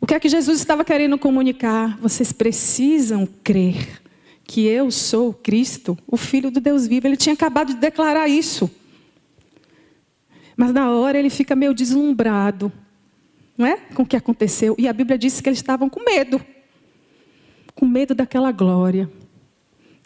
O 0.00 0.06
que 0.06 0.14
é 0.14 0.20
que 0.20 0.28
Jesus 0.28 0.58
estava 0.58 0.84
querendo 0.84 1.18
comunicar? 1.18 1.98
Vocês 1.98 2.32
precisam 2.32 3.26
crer 3.42 4.03
que 4.44 4.66
eu 4.66 4.90
sou 4.90 5.32
Cristo, 5.32 5.96
o 6.06 6.16
Filho 6.16 6.50
do 6.50 6.60
Deus 6.60 6.86
vivo. 6.86 7.06
Ele 7.06 7.16
tinha 7.16 7.32
acabado 7.32 7.74
de 7.74 7.80
declarar 7.80 8.28
isso. 8.28 8.70
Mas 10.56 10.72
na 10.72 10.90
hora 10.90 11.18
ele 11.18 11.30
fica 11.30 11.56
meio 11.56 11.74
deslumbrado, 11.74 12.72
não 13.56 13.66
é? 13.66 13.76
Com 13.76 14.02
o 14.02 14.06
que 14.06 14.16
aconteceu. 14.16 14.74
E 14.78 14.86
a 14.86 14.92
Bíblia 14.92 15.18
diz 15.18 15.40
que 15.40 15.48
eles 15.48 15.58
estavam 15.58 15.88
com 15.88 16.04
medo. 16.04 16.40
Com 17.74 17.86
medo 17.86 18.14
daquela 18.14 18.52
glória. 18.52 19.10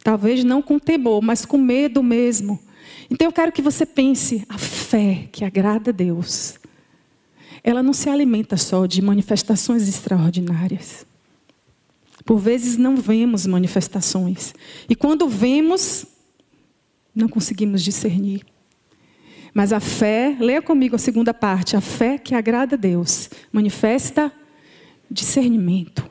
Talvez 0.02 0.44
não 0.44 0.62
com 0.62 0.78
temor, 0.78 1.20
mas 1.20 1.44
com 1.44 1.58
medo 1.58 2.02
mesmo. 2.02 2.58
Então 3.10 3.26
eu 3.26 3.32
quero 3.32 3.52
que 3.52 3.60
você 3.60 3.84
pense: 3.84 4.44
a 4.48 4.56
fé 4.56 5.28
que 5.30 5.44
agrada 5.44 5.90
a 5.90 5.92
Deus, 5.92 6.58
ela 7.62 7.82
não 7.82 7.92
se 7.92 8.08
alimenta 8.08 8.56
só 8.56 8.86
de 8.86 9.02
manifestações 9.02 9.88
extraordinárias. 9.88 11.07
Por 12.28 12.38
vezes 12.38 12.76
não 12.76 12.94
vemos 12.94 13.46
manifestações. 13.46 14.52
E 14.86 14.94
quando 14.94 15.26
vemos, 15.26 16.04
não 17.14 17.26
conseguimos 17.26 17.82
discernir. 17.82 18.44
Mas 19.54 19.72
a 19.72 19.80
fé, 19.80 20.36
leia 20.38 20.60
comigo 20.60 20.94
a 20.94 20.98
segunda 20.98 21.32
parte, 21.32 21.74
a 21.74 21.80
fé 21.80 22.18
que 22.18 22.34
agrada 22.34 22.76
a 22.76 22.78
Deus, 22.78 23.30
manifesta 23.50 24.30
discernimento. 25.10 26.06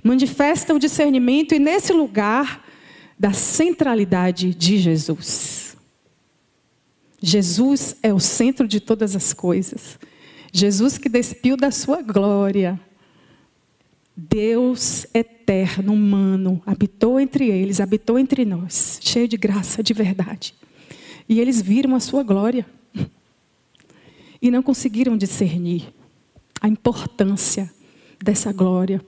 Manifesta 0.00 0.72
o 0.72 0.78
discernimento 0.78 1.56
e 1.56 1.58
nesse 1.58 1.92
lugar 1.92 2.64
da 3.18 3.32
centralidade 3.32 4.54
de 4.54 4.78
Jesus. 4.78 5.76
Jesus 7.20 7.96
é 8.00 8.14
o 8.14 8.20
centro 8.20 8.68
de 8.68 8.78
todas 8.78 9.16
as 9.16 9.32
coisas. 9.32 9.98
Jesus 10.52 10.98
que 10.98 11.08
despiu 11.08 11.56
da 11.56 11.72
sua 11.72 12.00
glória. 12.00 12.80
Deus 14.16 15.06
eterno, 15.12 15.92
humano, 15.92 16.62
habitou 16.64 17.18
entre 17.18 17.48
eles, 17.48 17.80
habitou 17.80 18.18
entre 18.18 18.44
nós, 18.44 18.98
cheio 19.02 19.26
de 19.26 19.36
graça, 19.36 19.82
de 19.82 19.92
verdade. 19.92 20.54
E 21.28 21.40
eles 21.40 21.60
viram 21.60 21.94
a 21.94 22.00
sua 22.00 22.22
glória. 22.22 22.66
E 24.40 24.50
não 24.50 24.62
conseguiram 24.62 25.16
discernir 25.16 25.92
a 26.60 26.68
importância 26.68 27.72
dessa 28.22 28.52
glória. 28.52 29.00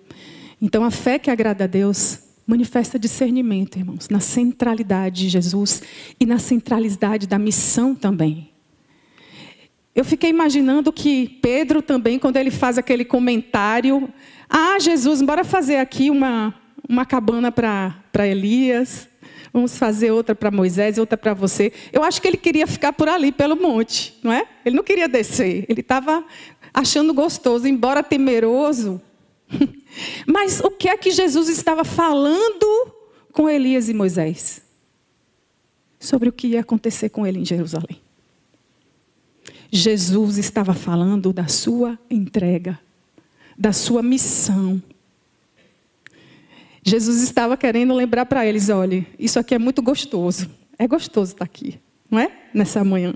Então, 0.61 0.85
a 0.85 0.91
fé 0.91 1.19
que 1.19 1.31
agrada 1.31 1.65
a 1.65 1.67
Deus 1.67 2.21
manifesta 2.47 2.99
discernimento, 2.99 3.77
irmãos, 3.77 4.09
na 4.09 4.21
centralidade 4.21 5.23
de 5.23 5.29
Jesus 5.29 5.83
e 6.19 6.25
na 6.25 6.39
centralidade 6.39 7.27
da 7.27 7.39
missão 7.39 7.95
também. 7.95 8.51
Eu 9.95 10.05
fiquei 10.05 10.31
imaginando 10.31 10.93
que 10.93 11.39
Pedro 11.41 11.81
também, 11.81 12.19
quando 12.19 12.37
ele 12.37 12.51
faz 12.51 12.77
aquele 12.77 13.05
comentário, 13.05 14.13
ah, 14.49 14.79
Jesus, 14.79 15.23
bora 15.23 15.45
fazer 15.45 15.77
aqui 15.77 16.11
uma, 16.11 16.55
uma 16.89 17.05
cabana 17.05 17.51
para 17.51 18.27
Elias, 18.27 19.09
vamos 19.53 19.77
fazer 19.77 20.11
outra 20.11 20.35
para 20.35 20.51
Moisés, 20.51 20.99
outra 20.99 21.17
para 21.17 21.35
você. 21.35 21.73
Eu 21.93 22.05
acho 22.05 22.21
que 22.21 22.29
ele 22.29 22.37
queria 22.37 22.67
ficar 22.67 22.93
por 22.93 23.09
ali, 23.09 23.33
pelo 23.33 23.57
monte, 23.57 24.15
não 24.23 24.33
é? 24.33 24.47
Ele 24.65 24.77
não 24.77 24.85
queria 24.85 25.09
descer, 25.09 25.65
ele 25.69 25.81
estava 25.81 26.25
achando 26.73 27.13
gostoso, 27.13 27.67
embora 27.67 28.03
temeroso. 28.03 29.01
Mas 30.27 30.61
o 30.61 30.71
que 30.71 30.89
é 30.89 30.97
que 30.97 31.11
Jesus 31.11 31.49
estava 31.49 31.85
falando 31.85 32.93
com 33.33 33.49
Elias 33.49 33.89
e 33.89 33.95
Moisés? 33.95 34.63
Sobre 35.99 36.29
o 36.29 36.33
que 36.33 36.49
ia 36.49 36.61
acontecer 36.61 37.09
com 37.09 37.27
ele 37.27 37.41
em 37.41 37.45
Jerusalém. 37.45 38.01
Jesus 39.71 40.39
estava 40.39 40.75
falando 40.75 41.33
da 41.33 41.49
sua 41.49 41.99
entrega, 42.11 42.79
da 43.59 43.73
sua 43.73 44.03
missão. 44.03 44.83
Jesus 46.83 47.23
estava 47.23 47.57
querendo 47.57 47.95
lembrar 47.95 48.27
para 48.27 48.47
eles: 48.47 48.69
olha, 48.69 49.05
isso 49.19 49.39
aqui 49.39 49.55
é 49.55 49.59
muito 49.59 49.83
gostoso. 49.83 50.49
É 50.79 50.87
gostoso 50.87 51.33
estar 51.33 51.45
aqui, 51.45 51.81
não 52.11 52.19
é? 52.19 52.31
Nessa 52.53 52.85
manhã. 52.85 53.15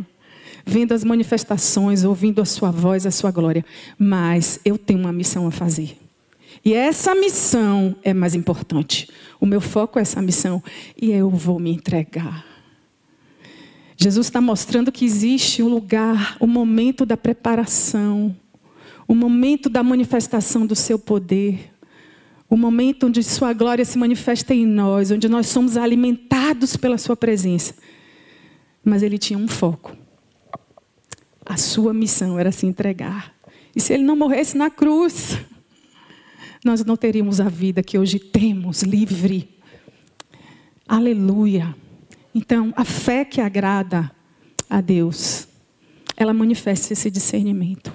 Vendo 0.64 0.92
as 0.92 1.04
manifestações, 1.04 2.04
ouvindo 2.04 2.40
a 2.40 2.44
sua 2.44 2.70
voz, 2.70 3.06
a 3.06 3.10
sua 3.10 3.30
glória. 3.30 3.64
Mas 3.98 4.58
eu 4.64 4.76
tenho 4.76 4.98
uma 4.98 5.12
missão 5.12 5.46
a 5.46 5.50
fazer. 5.50 5.96
E 6.64 6.74
essa 6.74 7.14
missão 7.14 7.96
é 8.02 8.12
mais 8.12 8.34
importante. 8.34 9.08
O 9.40 9.46
meu 9.46 9.60
foco 9.60 9.98
é 9.98 10.02
essa 10.02 10.20
missão. 10.20 10.62
E 11.00 11.10
eu 11.10 11.30
vou 11.30 11.58
me 11.58 11.70
entregar. 11.70 12.44
Jesus 13.96 14.26
está 14.26 14.40
mostrando 14.40 14.90
que 14.90 15.04
existe 15.04 15.62
um 15.62 15.68
lugar, 15.68 16.36
um 16.40 16.46
momento 16.46 17.04
da 17.04 17.16
preparação, 17.16 18.34
o 19.10 19.14
momento 19.16 19.68
da 19.68 19.82
manifestação 19.82 20.64
do 20.64 20.76
seu 20.76 20.96
poder, 20.96 21.72
o 22.48 22.56
momento 22.56 23.08
onde 23.08 23.24
sua 23.24 23.52
glória 23.52 23.84
se 23.84 23.98
manifesta 23.98 24.54
em 24.54 24.64
nós, 24.64 25.10
onde 25.10 25.28
nós 25.28 25.48
somos 25.48 25.76
alimentados 25.76 26.76
pela 26.76 26.96
sua 26.96 27.16
presença. 27.16 27.74
Mas 28.84 29.02
ele 29.02 29.18
tinha 29.18 29.36
um 29.36 29.48
foco. 29.48 29.96
A 31.44 31.56
sua 31.56 31.92
missão 31.92 32.38
era 32.38 32.52
se 32.52 32.66
entregar. 32.66 33.34
E 33.74 33.80
se 33.80 33.92
ele 33.92 34.04
não 34.04 34.14
morresse 34.14 34.56
na 34.56 34.70
cruz, 34.70 35.36
nós 36.64 36.84
não 36.84 36.96
teríamos 36.96 37.40
a 37.40 37.48
vida 37.48 37.82
que 37.82 37.98
hoje 37.98 38.20
temos, 38.20 38.82
livre. 38.82 39.58
Aleluia. 40.86 41.74
Então, 42.32 42.72
a 42.76 42.84
fé 42.84 43.24
que 43.24 43.40
agrada 43.40 44.08
a 44.68 44.80
Deus, 44.80 45.48
ela 46.16 46.32
manifesta 46.32 46.92
esse 46.92 47.10
discernimento. 47.10 47.92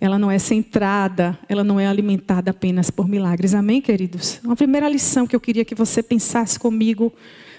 Ela 0.00 0.18
não 0.18 0.30
é 0.30 0.38
centrada, 0.38 1.38
ela 1.48 1.64
não 1.64 1.80
é 1.80 1.86
alimentada 1.86 2.50
apenas 2.50 2.90
por 2.90 3.08
milagres. 3.08 3.54
Amém, 3.54 3.80
queridos? 3.80 4.40
Uma 4.44 4.56
primeira 4.56 4.88
lição 4.88 5.26
que 5.26 5.34
eu 5.34 5.40
queria 5.40 5.64
que 5.64 5.74
você 5.74 6.02
pensasse 6.02 6.58
comigo, 6.58 7.12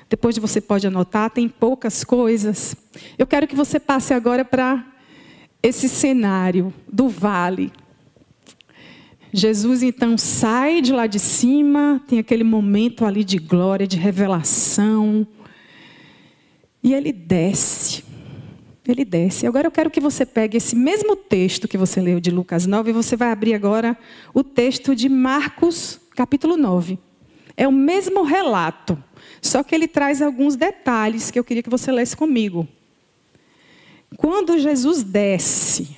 depois 0.10 0.38
você 0.38 0.62
pode 0.62 0.86
anotar, 0.88 1.30
tem 1.30 1.50
poucas 1.50 2.04
coisas. 2.04 2.76
Eu 3.17 3.26
quero 3.26 3.47
que 3.47 3.56
você 3.56 3.80
passe 3.80 4.13
agora 4.13 4.45
para 4.45 4.86
esse 5.62 5.89
cenário 5.89 6.73
do 6.91 7.10
vale. 7.10 7.71
Jesus 9.34 9.84
então 9.84 10.17
sai 10.17 10.82
de 10.82 10.93
lá 10.93 11.06
de 11.08 11.19
cima, 11.19 12.02
tem 12.08 12.19
aquele 12.19 12.43
momento 12.43 13.06
ali 13.06 13.23
de 13.23 13.38
glória, 13.38 13.86
de 13.86 13.97
revelação. 13.97 15.28
E 16.82 16.93
ele 16.93 17.12
desce. 17.12 17.87
Ele 18.88 19.04
desce. 19.04 19.45
Agora 19.45 19.67
eu 19.67 19.71
quero 19.71 19.89
que 19.89 20.00
você 20.00 20.26
pegue 20.26 20.58
esse 20.58 20.76
mesmo 20.76 21.15
texto 21.15 21.67
que 21.67 21.78
você 21.78 22.02
leu 22.02 22.19
de 22.19 22.32
Lucas 22.32 22.65
9 22.65 22.89
e 22.89 22.93
você 22.93 23.15
vai 23.15 23.32
abrir 23.32 23.54
agora 23.54 23.97
o 24.34 24.43
texto 24.43 24.95
de 24.95 25.10
Marcos, 25.10 26.00
capítulo 26.15 26.56
9. 26.58 26.97
É 27.56 27.67
o 27.67 27.71
mesmo 27.71 28.23
relato, 28.23 29.02
só 29.41 29.63
que 29.63 29.73
ele 29.73 29.88
traz 29.88 30.21
alguns 30.21 30.56
detalhes 30.56 31.32
que 31.32 31.39
eu 31.39 31.43
queria 31.43 31.63
que 31.63 31.69
você 31.69 31.91
lesse 31.91 32.15
comigo. 32.15 32.67
Quando 34.15 34.58
Jesus 34.60 35.04
desce, 35.04 35.97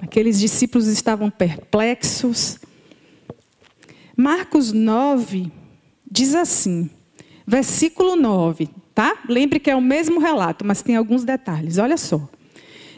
Aqueles 0.00 0.38
discípulos 0.40 0.86
estavam 0.86 1.30
perplexos. 1.30 2.58
Marcos 4.16 4.72
9 4.72 5.50
diz 6.10 6.34
assim, 6.34 6.88
versículo 7.46 8.16
9, 8.16 8.68
tá? 8.94 9.18
Lembre 9.28 9.58
que 9.58 9.70
é 9.70 9.76
o 9.76 9.80
mesmo 9.80 10.20
relato, 10.20 10.64
mas 10.64 10.82
tem 10.82 10.96
alguns 10.96 11.24
detalhes. 11.24 11.78
Olha 11.78 11.96
só. 11.96 12.28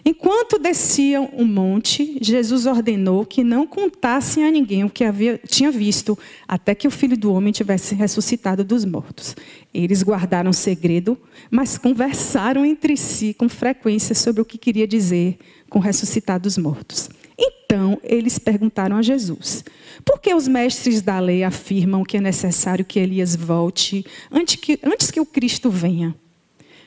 Enquanto 0.06 0.58
desciam 0.58 1.30
o 1.32 1.46
monte, 1.46 2.18
Jesus 2.20 2.66
ordenou 2.66 3.24
que 3.24 3.42
não 3.42 3.66
contassem 3.66 4.44
a 4.44 4.50
ninguém 4.50 4.84
o 4.84 4.90
que 4.90 5.02
havia, 5.02 5.40
tinha 5.48 5.70
visto, 5.70 6.18
até 6.46 6.74
que 6.74 6.86
o 6.86 6.90
filho 6.90 7.16
do 7.16 7.32
homem 7.32 7.54
tivesse 7.54 7.94
ressuscitado 7.94 8.62
dos 8.62 8.84
mortos. 8.84 9.34
Eles 9.72 10.02
guardaram 10.02 10.52
segredo, 10.52 11.16
mas 11.50 11.78
conversaram 11.78 12.66
entre 12.66 12.98
si 12.98 13.32
com 13.32 13.48
frequência 13.48 14.14
sobre 14.14 14.42
o 14.42 14.44
que 14.44 14.58
queria 14.58 14.86
dizer 14.86 15.38
com 15.70 15.78
ressuscitar 15.78 16.38
dos 16.38 16.58
mortos. 16.58 17.08
Então 17.38 17.98
eles 18.02 18.38
perguntaram 18.38 18.96
a 18.96 19.02
Jesus: 19.02 19.64
por 20.04 20.20
que 20.20 20.34
os 20.34 20.46
mestres 20.46 21.00
da 21.00 21.18
lei 21.18 21.42
afirmam 21.42 22.04
que 22.04 22.16
é 22.16 22.20
necessário 22.20 22.84
que 22.84 22.98
Elias 22.98 23.34
volte 23.34 24.04
antes 24.30 24.56
que, 24.56 24.78
antes 24.82 25.10
que 25.10 25.20
o 25.20 25.26
Cristo 25.26 25.70
venha? 25.70 26.14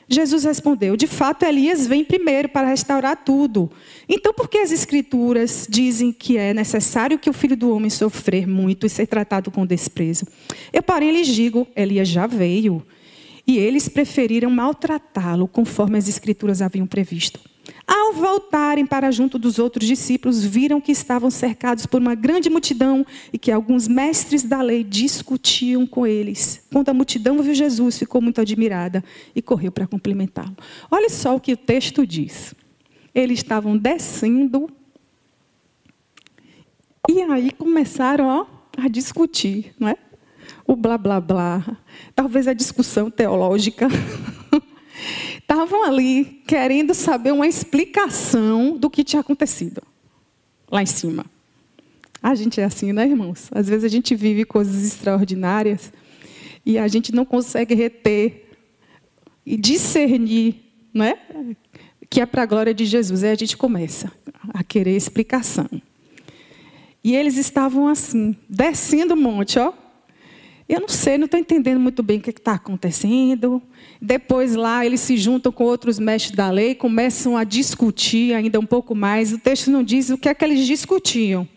Jesus 0.08 0.44
respondeu: 0.44 0.96
De 0.96 1.06
fato, 1.06 1.44
Elias 1.44 1.86
vem 1.86 2.04
primeiro 2.04 2.48
para 2.48 2.68
restaurar 2.68 3.16
tudo. 3.24 3.70
Então, 4.08 4.32
por 4.32 4.48
que 4.48 4.58
as 4.58 4.72
Escrituras 4.72 5.66
dizem 5.68 6.12
que 6.12 6.38
é 6.38 6.54
necessário 6.54 7.18
que 7.18 7.28
o 7.28 7.34
filho 7.34 7.56
do 7.56 7.70
homem 7.70 7.90
sofrer 7.90 8.46
muito 8.46 8.86
e 8.86 8.88
ser 8.88 9.06
tratado 9.06 9.50
com 9.50 9.66
desprezo? 9.66 10.26
Eu, 10.72 10.82
porém, 10.82 11.10
lhes 11.10 11.26
digo: 11.26 11.66
Elias 11.76 12.08
já 12.08 12.26
veio. 12.26 12.82
E 13.46 13.56
eles 13.56 13.88
preferiram 13.88 14.50
maltratá-lo, 14.50 15.48
conforme 15.48 15.96
as 15.96 16.06
Escrituras 16.08 16.60
haviam 16.60 16.86
previsto. 16.86 17.40
Ao 17.88 18.12
voltarem 18.12 18.84
para 18.84 19.10
junto 19.10 19.38
dos 19.38 19.58
outros 19.58 19.86
discípulos, 19.86 20.44
viram 20.44 20.78
que 20.78 20.92
estavam 20.92 21.30
cercados 21.30 21.86
por 21.86 21.98
uma 21.98 22.14
grande 22.14 22.50
multidão 22.50 23.04
e 23.32 23.38
que 23.38 23.50
alguns 23.50 23.88
mestres 23.88 24.42
da 24.42 24.60
lei 24.60 24.84
discutiam 24.84 25.86
com 25.86 26.06
eles. 26.06 26.66
Quando 26.70 26.90
a 26.90 26.94
multidão 26.94 27.42
viu 27.42 27.54
Jesus, 27.54 27.98
ficou 27.98 28.20
muito 28.20 28.42
admirada 28.42 29.02
e 29.34 29.40
correu 29.40 29.72
para 29.72 29.86
cumprimentá-lo. 29.86 30.54
Olha 30.90 31.08
só 31.08 31.34
o 31.34 31.40
que 31.40 31.54
o 31.54 31.56
texto 31.56 32.06
diz. 32.06 32.54
Eles 33.14 33.38
estavam 33.38 33.74
descendo 33.74 34.68
e 37.08 37.22
aí 37.22 37.50
começaram 37.52 38.26
ó, 38.26 38.46
a 38.76 38.86
discutir, 38.86 39.74
não 39.80 39.88
é? 39.88 39.96
O 40.66 40.76
blá 40.76 40.98
blá 40.98 41.18
blá, 41.18 41.78
talvez 42.14 42.46
a 42.46 42.52
discussão 42.52 43.10
teológica. 43.10 43.88
estavam 45.50 45.82
ali 45.82 46.42
querendo 46.46 46.92
saber 46.92 47.32
uma 47.32 47.46
explicação 47.46 48.76
do 48.76 48.90
que 48.90 49.02
tinha 49.02 49.20
acontecido 49.20 49.82
lá 50.70 50.82
em 50.82 50.86
cima. 50.86 51.24
A 52.22 52.34
gente 52.34 52.60
é 52.60 52.64
assim, 52.64 52.92
né, 52.92 53.06
irmãos? 53.06 53.48
Às 53.50 53.66
vezes 53.66 53.84
a 53.84 53.88
gente 53.88 54.14
vive 54.14 54.44
coisas 54.44 54.84
extraordinárias 54.84 55.90
e 56.66 56.76
a 56.76 56.86
gente 56.86 57.14
não 57.14 57.24
consegue 57.24 57.74
reter 57.74 58.50
e 59.46 59.56
discernir, 59.56 60.56
não 60.92 61.06
é? 61.06 61.18
Que 62.10 62.20
é 62.20 62.26
para 62.26 62.42
a 62.42 62.46
glória 62.46 62.74
de 62.74 62.84
Jesus. 62.84 63.24
Aí 63.24 63.30
a 63.30 63.34
gente 63.34 63.56
começa 63.56 64.12
a 64.52 64.62
querer 64.62 64.94
explicação. 64.94 65.68
E 67.02 67.16
eles 67.16 67.38
estavam 67.38 67.88
assim, 67.88 68.36
descendo 68.46 69.14
o 69.14 69.16
monte, 69.16 69.58
ó. 69.58 69.72
Eu 70.68 70.80
não 70.80 70.88
sei, 70.88 71.16
não 71.16 71.24
estou 71.24 71.40
entendendo 71.40 71.80
muito 71.80 72.02
bem 72.02 72.18
o 72.18 72.20
que 72.20 72.28
está 72.28 72.52
acontecendo. 72.52 73.62
Depois 74.02 74.54
lá 74.54 74.84
eles 74.84 75.00
se 75.00 75.16
juntam 75.16 75.50
com 75.50 75.64
outros 75.64 75.98
mestres 75.98 76.36
da 76.36 76.50
lei, 76.50 76.74
começam 76.74 77.38
a 77.38 77.44
discutir 77.44 78.34
ainda 78.34 78.60
um 78.60 78.66
pouco 78.66 78.94
mais. 78.94 79.32
O 79.32 79.38
texto 79.38 79.70
não 79.70 79.82
diz 79.82 80.10
o 80.10 80.18
que 80.18 80.28
é 80.28 80.34
que 80.34 80.44
eles 80.44 80.66
discutiam. 80.66 81.48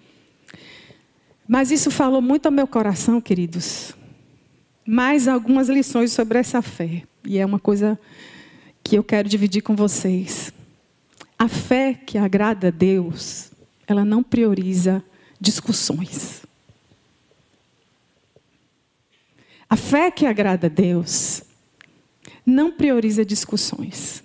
Mas 1.45 1.71
isso 1.71 1.91
falou 1.91 2.21
muito 2.21 2.45
ao 2.45 2.51
meu 2.53 2.65
coração, 2.65 3.19
queridos. 3.19 3.93
Mais 4.87 5.27
algumas 5.27 5.67
lições 5.67 6.13
sobre 6.13 6.39
essa 6.39 6.61
fé. 6.61 7.03
E 7.25 7.37
é 7.37 7.45
uma 7.45 7.59
coisa 7.59 7.99
que 8.81 8.97
eu 8.97 9.03
quero 9.03 9.27
dividir 9.27 9.61
com 9.61 9.75
vocês. 9.75 10.53
A 11.37 11.49
fé 11.49 11.93
que 11.93 12.17
agrada 12.17 12.69
a 12.69 12.71
Deus, 12.71 13.51
ela 13.85 14.05
não 14.05 14.23
prioriza 14.23 15.03
discussões. 15.39 16.40
A 19.71 19.77
fé 19.77 20.11
que 20.11 20.25
agrada 20.25 20.67
a 20.67 20.69
Deus 20.69 21.43
não 22.45 22.73
prioriza 22.73 23.23
discussões. 23.23 24.21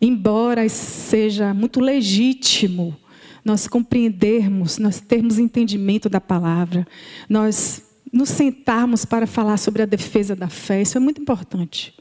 Embora 0.00 0.68
seja 0.68 1.52
muito 1.52 1.80
legítimo 1.80 2.96
nós 3.44 3.66
compreendermos, 3.66 4.78
nós 4.78 5.00
termos 5.00 5.40
entendimento 5.40 6.08
da 6.08 6.20
palavra, 6.20 6.86
nós 7.28 7.82
nos 8.12 8.28
sentarmos 8.28 9.04
para 9.04 9.26
falar 9.26 9.56
sobre 9.56 9.82
a 9.82 9.86
defesa 9.86 10.36
da 10.36 10.48
fé, 10.48 10.82
isso 10.82 10.96
é 10.96 11.00
muito 11.00 11.20
importante. 11.20 11.92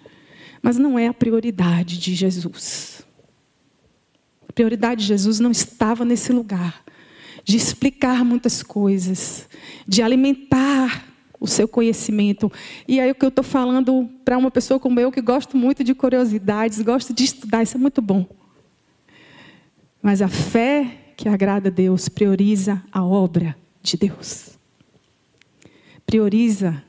Mas 0.62 0.78
não 0.78 1.00
é 1.00 1.08
a 1.08 1.14
prioridade 1.14 1.98
de 1.98 2.14
Jesus. 2.14 3.04
A 4.48 4.54
prioridade 4.54 5.02
de 5.02 5.08
Jesus 5.08 5.40
não 5.40 5.50
estava 5.50 6.06
nesse 6.06 6.32
lugar 6.32 6.84
de 7.44 7.58
explicar 7.58 8.24
muitas 8.24 8.62
coisas, 8.62 9.50
de 9.88 10.04
alimentar 10.04 11.13
o 11.44 11.48
seu 11.48 11.68
conhecimento. 11.68 12.50
E 12.88 13.02
aí 13.02 13.12
o 13.12 13.16
que 13.16 13.26
eu 13.26 13.30
estou 13.30 13.44
falando 13.44 14.10
para 14.24 14.38
uma 14.38 14.50
pessoa 14.50 14.80
como 14.80 14.98
eu, 14.98 15.12
que 15.12 15.20
gosto 15.20 15.58
muito 15.58 15.84
de 15.84 15.94
curiosidades, 15.94 16.82
gosto 16.82 17.14
de 17.14 17.26
estudar, 17.26 17.62
isso 17.62 17.76
é 17.76 17.80
muito 17.80 18.02
bom. 18.02 18.26
Mas 20.02 20.22
a 20.22 20.30
fé 20.30 21.14
que 21.18 21.28
agrada 21.28 21.68
a 21.68 21.72
Deus 21.72 22.08
prioriza 22.08 22.82
a 22.90 23.04
obra 23.04 23.58
de 23.82 23.98
Deus. 23.98 24.58
Prioriza 26.06 26.82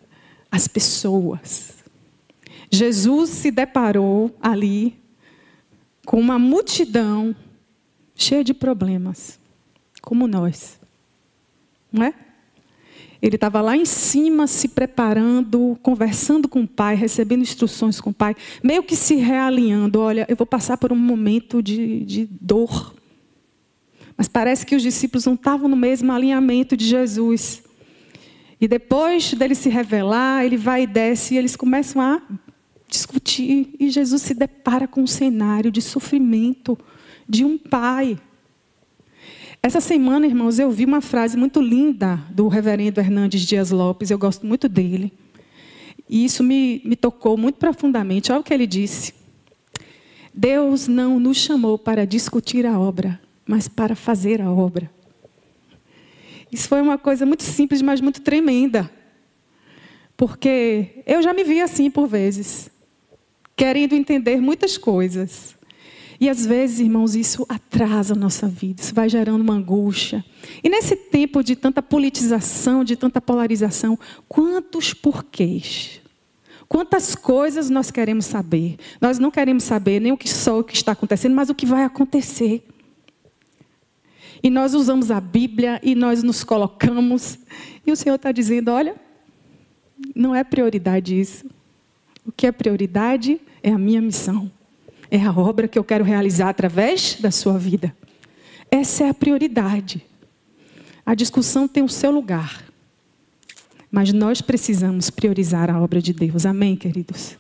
as 0.49 0.69
pessoas. 0.69 1.75
Jesus 2.71 3.31
se 3.31 3.51
deparou 3.51 4.37
ali 4.41 4.97
com 6.07 6.21
uma 6.21 6.39
multidão 6.39 7.35
cheia 8.15 8.45
de 8.45 8.55
problemas, 8.55 9.41
como 10.01 10.29
nós. 10.29 10.79
Não 11.91 12.05
é? 12.05 12.15
Ele 13.25 13.37
estava 13.37 13.63
lá 13.63 13.75
em 13.75 13.87
cima 13.87 14.47
se 14.47 14.69
preparando, 14.69 15.79
conversando 15.83 16.47
com 16.47 16.61
o 16.61 16.69
pai, 16.69 16.95
recebendo 16.95 17.41
instruções 17.41 17.99
com 17.99 18.11
o 18.11 18.15
pai, 18.15 18.37
meio 18.63 18.83
que 18.83 18.95
se 18.95 19.15
realinhando. 19.15 19.99
Olha, 19.99 20.27
eu 20.29 20.37
vou 20.37 20.47
passar 20.47 20.77
por 20.77 20.93
um 20.93 20.97
momento 20.97 21.63
de, 21.63 22.05
de 22.05 22.29
dor. 22.39 22.95
Mas 24.15 24.29
parece 24.29 24.67
que 24.67 24.77
os 24.77 24.83
discípulos 24.83 25.25
não 25.25 25.33
estavam 25.33 25.71
no 25.71 25.77
mesmo 25.77 26.13
alinhamento 26.13 26.77
de 26.77 26.85
Jesus. 26.85 27.63
E 28.61 28.69
depois 28.69 29.33
dele 29.33 29.55
se 29.55 29.71
revelar, 29.71 30.45
ele 30.45 30.59
vai 30.59 30.83
e 30.83 30.87
desce 30.87 31.33
e 31.33 31.39
eles 31.39 31.57
começam 31.57 32.03
a 32.03 32.21
discutir. 32.87 33.75
E 33.81 33.89
Jesus 33.89 34.21
se 34.21 34.35
depara 34.35 34.87
com 34.87 35.01
um 35.01 35.07
cenário 35.07 35.71
de 35.71 35.81
sofrimento 35.81 36.79
de 37.27 37.43
um 37.43 37.57
pai. 37.57 38.19
Essa 39.65 39.81
semana, 39.81 40.27
irmãos, 40.27 40.59
eu 40.59 40.71
vi 40.71 40.85
uma 40.85 41.01
frase 41.01 41.39
muito 41.39 41.59
linda 41.59 42.17
do 42.29 42.49
reverendo 42.49 43.01
Hernandes 43.01 43.41
Dias 43.47 43.71
Lopes, 43.71 44.11
eu 44.11 44.19
gosto 44.19 44.45
muito 44.45 44.69
dele. 44.69 45.11
E 46.07 46.23
isso 46.23 46.45
me, 46.45 46.83
me 46.85 46.95
tocou 46.95 47.39
muito 47.39 47.57
profundamente. 47.57 48.31
Olha 48.31 48.43
o 48.43 48.45
que 48.45 48.53
ele 48.53 48.67
disse. 48.67 49.15
Deus 50.35 50.87
não 50.87 51.19
nos 51.19 51.39
chamou 51.39 51.79
para 51.79 52.05
discutir 52.05 52.67
a 52.67 52.79
obra, 52.79 53.19
mas 53.47 53.67
para 53.67 53.97
fazer 53.97 54.43
a 54.43 54.53
obra. 54.53 54.91
Isso 56.53 56.69
foi 56.69 56.83
uma 56.83 56.99
coisa 56.99 57.25
muito 57.25 57.45
simples, 57.45 57.81
mas 57.81 58.03
muito 58.03 58.21
tremenda. 58.21 58.91
Porque 60.15 61.03
eu 61.07 61.23
já 61.23 61.33
me 61.33 61.43
vi 61.43 61.63
assim 61.63 61.91
por 61.91 62.07
vezes, 62.07 62.69
querendo 63.57 63.95
entender 63.95 64.43
muitas 64.43 64.77
coisas. 64.77 65.54
E 66.25 66.29
às 66.31 66.47
vezes, 66.47 66.81
irmãos, 66.81 67.15
isso 67.15 67.45
atrasa 67.51 68.15
a 68.15 68.17
nossa 68.17 68.49
vida, 68.49 68.81
isso 68.81 68.95
vai 68.95 69.11
gerando 69.11 69.43
uma 69.43 69.53
angústia. 69.53 70.25
E 70.63 70.71
nesse 70.71 70.97
tempo 70.97 71.45
de 71.45 71.55
tanta 71.55 71.83
politização, 71.83 72.83
de 72.83 72.97
tanta 72.97 73.21
polarização, 73.21 73.99
quantos 74.27 74.95
porquês? 74.95 76.01
Quantas 76.67 77.15
coisas 77.15 77.69
nós 77.69 77.91
queremos 77.91 78.25
saber? 78.25 78.79
Nós 79.03 79.19
não 79.19 79.31
queremos 79.31 79.65
saber 79.65 80.01
nem 80.01 80.13
o 80.13 80.17
que 80.17 80.27
só 80.27 80.61
o 80.61 80.65
que 80.65 80.75
está 80.75 80.93
acontecendo, 80.93 81.35
mas 81.35 81.51
o 81.51 81.55
que 81.55 81.67
vai 81.67 81.85
acontecer. 81.85 82.67
E 84.43 84.49
nós 84.49 84.73
usamos 84.73 85.11
a 85.11 85.21
Bíblia 85.21 85.79
e 85.83 85.95
nós 85.95 86.23
nos 86.23 86.43
colocamos. 86.43 87.39
E 87.87 87.93
o 87.93 87.97
Senhor 87.97 88.15
está 88.15 88.33
dizendo: 88.33 88.71
olha, 88.71 88.97
não 90.17 90.35
é 90.35 90.43
prioridade 90.43 91.21
isso. 91.21 91.45
O 92.25 92.33
que 92.33 92.47
é 92.47 92.51
prioridade 92.51 93.39
é 93.63 93.71
a 93.71 93.79
minha 93.79 94.01
missão. 94.01 94.51
É 95.11 95.21
a 95.21 95.31
obra 95.31 95.69
que 95.69 95.79
eu 95.79 95.85
quero 95.85 96.05
realizar 96.05 96.49
através 96.49 97.17
da 97.21 97.31
sua 97.31 97.59
vida. 97.59 97.95
Essa 98.71 99.05
é 99.05 99.09
a 99.09 99.15
prioridade. 99.15 100.05
A 101.05 101.15
discussão 101.15 101.69
tem 101.69 101.83
o 101.83 101.89
seu 101.89 102.11
lugar. 102.11 102.65
Mas 103.91 104.13
nós 104.13 104.41
precisamos 104.41 105.11
priorizar 105.11 105.71
a 105.71 105.81
obra 105.81 106.03
de 106.03 106.13
Deus. 106.13 106.45
Amém, 106.45 106.75
queridos? 106.75 107.37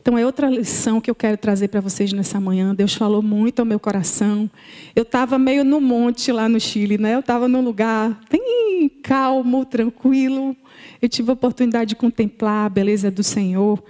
Então 0.00 0.16
é 0.16 0.24
outra 0.24 0.48
lição 0.48 1.02
que 1.02 1.10
eu 1.10 1.14
quero 1.14 1.36
trazer 1.36 1.68
para 1.68 1.82
vocês 1.82 2.12
nessa 2.14 2.40
manhã. 2.40 2.74
Deus 2.74 2.94
falou 2.94 3.20
muito 3.20 3.60
ao 3.60 3.66
meu 3.66 3.78
coração. 3.78 4.50
Eu 4.96 5.02
estava 5.02 5.38
meio 5.38 5.64
no 5.64 5.80
monte 5.80 6.32
lá 6.32 6.48
no 6.48 6.58
Chile, 6.58 6.96
né? 6.96 7.14
Eu 7.14 7.20
estava 7.20 7.46
num 7.46 7.60
lugar 7.60 8.18
bem 8.30 8.90
calmo, 9.02 9.66
tranquilo. 9.66 10.56
Eu 11.02 11.08
tive 11.08 11.28
a 11.28 11.34
oportunidade 11.34 11.90
de 11.90 11.96
contemplar 11.96 12.64
a 12.64 12.68
beleza 12.70 13.10
do 13.10 13.22
Senhor. 13.22 13.82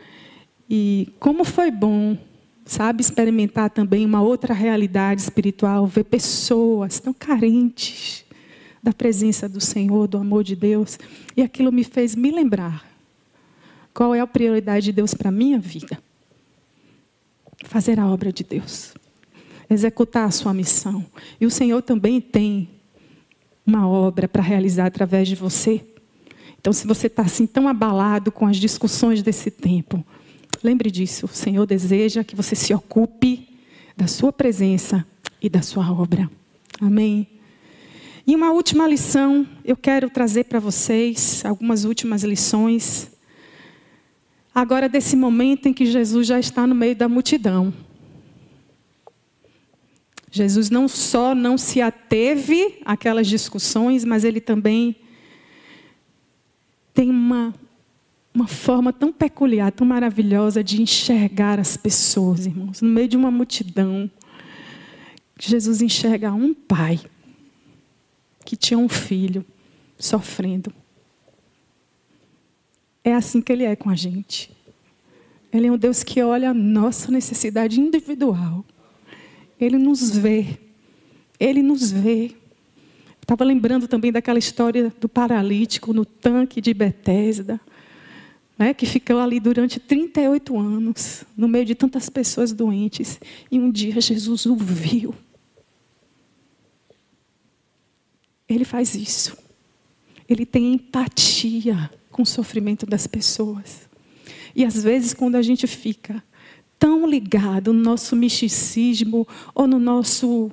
E 0.68 1.12
como 1.20 1.44
foi 1.44 1.70
bom 1.70 2.18
sabe, 2.68 3.00
experimentar 3.00 3.70
também 3.70 4.04
uma 4.04 4.20
outra 4.20 4.52
realidade 4.52 5.22
espiritual, 5.22 5.86
ver 5.86 6.04
pessoas 6.04 7.00
tão 7.00 7.14
carentes 7.14 8.26
da 8.82 8.92
presença 8.92 9.48
do 9.48 9.58
Senhor, 9.58 10.06
do 10.06 10.18
amor 10.18 10.44
de 10.44 10.54
Deus. 10.54 10.98
E 11.34 11.42
aquilo 11.42 11.72
me 11.72 11.82
fez 11.82 12.14
me 12.14 12.30
lembrar 12.30 12.86
qual 13.94 14.14
é 14.14 14.20
a 14.20 14.26
prioridade 14.26 14.84
de 14.84 14.92
Deus 14.92 15.14
para 15.14 15.30
a 15.30 15.32
minha 15.32 15.58
vida. 15.58 15.98
Fazer 17.64 17.98
a 17.98 18.06
obra 18.06 18.30
de 18.30 18.44
Deus. 18.44 18.92
Executar 19.68 20.28
a 20.28 20.30
sua 20.30 20.52
missão. 20.52 21.04
E 21.40 21.46
o 21.46 21.50
Senhor 21.50 21.80
também 21.80 22.20
tem 22.20 22.68
uma 23.66 23.88
obra 23.88 24.28
para 24.28 24.42
realizar 24.42 24.86
através 24.86 25.26
de 25.26 25.34
você. 25.34 25.82
Então, 26.60 26.72
se 26.72 26.86
você 26.86 27.06
está 27.06 27.22
assim 27.22 27.46
tão 27.46 27.66
abalado 27.66 28.30
com 28.30 28.46
as 28.46 28.58
discussões 28.58 29.22
desse 29.22 29.50
tempo, 29.50 30.04
Lembre 30.62 30.90
disso, 30.90 31.26
o 31.26 31.28
Senhor 31.28 31.66
deseja 31.66 32.24
que 32.24 32.34
você 32.34 32.54
se 32.54 32.74
ocupe 32.74 33.48
da 33.96 34.06
sua 34.06 34.32
presença 34.32 35.06
e 35.40 35.48
da 35.48 35.62
sua 35.62 35.90
obra. 35.92 36.28
Amém. 36.80 37.28
E 38.26 38.34
uma 38.34 38.50
última 38.50 38.86
lição, 38.86 39.46
eu 39.64 39.76
quero 39.76 40.10
trazer 40.10 40.44
para 40.44 40.60
vocês 40.60 41.44
algumas 41.44 41.84
últimas 41.84 42.24
lições. 42.24 43.10
Agora, 44.54 44.88
desse 44.88 45.16
momento 45.16 45.66
em 45.66 45.72
que 45.72 45.86
Jesus 45.86 46.26
já 46.26 46.38
está 46.38 46.66
no 46.66 46.74
meio 46.74 46.94
da 46.94 47.08
multidão. 47.08 47.72
Jesus 50.30 50.68
não 50.68 50.86
só 50.88 51.34
não 51.34 51.56
se 51.56 51.80
ateve 51.80 52.80
àquelas 52.84 53.26
discussões, 53.26 54.04
mas 54.04 54.24
ele 54.24 54.40
também 54.40 54.96
tem 56.92 57.08
uma, 57.08 57.54
uma 58.38 58.46
forma 58.46 58.92
tão 58.92 59.12
peculiar, 59.12 59.72
tão 59.72 59.84
maravilhosa 59.84 60.62
de 60.62 60.80
enxergar 60.80 61.58
as 61.58 61.76
pessoas, 61.76 62.46
irmãos. 62.46 62.80
No 62.80 62.88
meio 62.88 63.08
de 63.08 63.16
uma 63.16 63.32
multidão, 63.32 64.08
Jesus 65.36 65.82
enxerga 65.82 66.32
um 66.32 66.54
pai 66.54 67.00
que 68.44 68.54
tinha 68.54 68.78
um 68.78 68.88
filho 68.88 69.44
sofrendo. 69.98 70.72
É 73.02 73.12
assim 73.12 73.40
que 73.40 73.50
ele 73.50 73.64
é 73.64 73.74
com 73.74 73.90
a 73.90 73.96
gente. 73.96 74.52
Ele 75.52 75.66
é 75.66 75.72
um 75.72 75.76
Deus 75.76 76.04
que 76.04 76.22
olha 76.22 76.50
a 76.50 76.54
nossa 76.54 77.10
necessidade 77.10 77.80
individual. 77.80 78.64
Ele 79.60 79.78
nos 79.78 80.10
vê. 80.16 80.60
Ele 81.40 81.60
nos 81.60 81.90
vê. 81.90 82.36
Estava 83.20 83.42
lembrando 83.42 83.88
também 83.88 84.12
daquela 84.12 84.38
história 84.38 84.92
do 85.00 85.08
paralítico 85.08 85.92
no 85.92 86.04
tanque 86.04 86.60
de 86.60 86.72
Betesda, 86.72 87.60
né, 88.58 88.74
que 88.74 88.84
ficou 88.84 89.20
ali 89.20 89.38
durante 89.38 89.78
38 89.78 90.58
anos, 90.58 91.24
no 91.36 91.46
meio 91.46 91.64
de 91.64 91.74
tantas 91.74 92.10
pessoas 92.10 92.52
doentes. 92.52 93.20
E 93.50 93.58
um 93.58 93.70
dia 93.70 94.00
Jesus 94.00 94.46
o 94.46 94.56
viu. 94.56 95.14
Ele 98.48 98.64
faz 98.64 98.94
isso. 98.94 99.36
Ele 100.28 100.44
tem 100.44 100.74
empatia 100.74 101.90
com 102.10 102.22
o 102.22 102.26
sofrimento 102.26 102.84
das 102.84 103.06
pessoas. 103.06 103.88
E 104.56 104.64
às 104.64 104.82
vezes, 104.82 105.14
quando 105.14 105.36
a 105.36 105.42
gente 105.42 105.66
fica 105.66 106.22
tão 106.78 107.06
ligado 107.06 107.72
no 107.72 107.80
nosso 107.80 108.16
misticismo 108.16 109.26
ou 109.54 109.66
no 109.66 109.78
nosso 109.78 110.50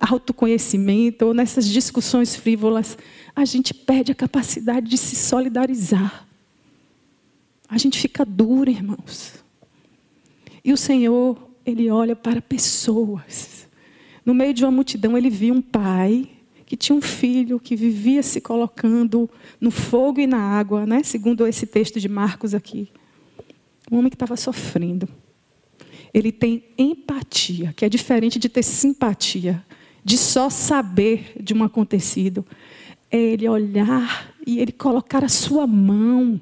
autoconhecimento 0.00 1.26
ou 1.26 1.34
nessas 1.34 1.68
discussões 1.68 2.34
frívolas, 2.34 2.96
a 3.34 3.44
gente 3.44 3.74
perde 3.74 4.12
a 4.12 4.14
capacidade 4.14 4.88
de 4.88 4.96
se 4.96 5.16
solidarizar. 5.16 6.26
A 7.68 7.78
gente 7.78 7.98
fica 7.98 8.24
duro, 8.24 8.70
irmãos. 8.70 9.44
E 10.64 10.72
o 10.72 10.76
Senhor, 10.76 11.50
Ele 11.66 11.90
olha 11.90 12.14
para 12.14 12.40
pessoas. 12.40 13.66
No 14.24 14.32
meio 14.32 14.54
de 14.54 14.64
uma 14.64 14.70
multidão, 14.70 15.18
Ele 15.18 15.28
viu 15.28 15.54
um 15.54 15.62
pai 15.62 16.30
que 16.64 16.76
tinha 16.76 16.96
um 16.96 17.00
filho 17.00 17.60
que 17.60 17.76
vivia 17.76 18.22
se 18.22 18.40
colocando 18.40 19.28
no 19.60 19.70
fogo 19.70 20.20
e 20.20 20.26
na 20.26 20.38
água, 20.38 20.86
né? 20.86 21.02
segundo 21.02 21.46
esse 21.46 21.66
texto 21.66 22.00
de 22.00 22.08
Marcos 22.08 22.54
aqui. 22.54 22.88
Um 23.90 23.98
homem 23.98 24.10
que 24.10 24.16
estava 24.16 24.36
sofrendo. 24.36 25.08
Ele 26.12 26.32
tem 26.32 26.64
empatia, 26.78 27.74
que 27.76 27.84
é 27.84 27.88
diferente 27.88 28.38
de 28.38 28.48
ter 28.48 28.62
simpatia, 28.62 29.64
de 30.04 30.16
só 30.16 30.48
saber 30.48 31.32
de 31.40 31.52
um 31.52 31.62
acontecido. 31.64 32.46
É 33.14 33.16
ele 33.16 33.48
olhar 33.48 34.34
e 34.44 34.58
ele 34.58 34.72
colocar 34.72 35.22
a 35.22 35.28
sua 35.28 35.68
mão 35.68 36.40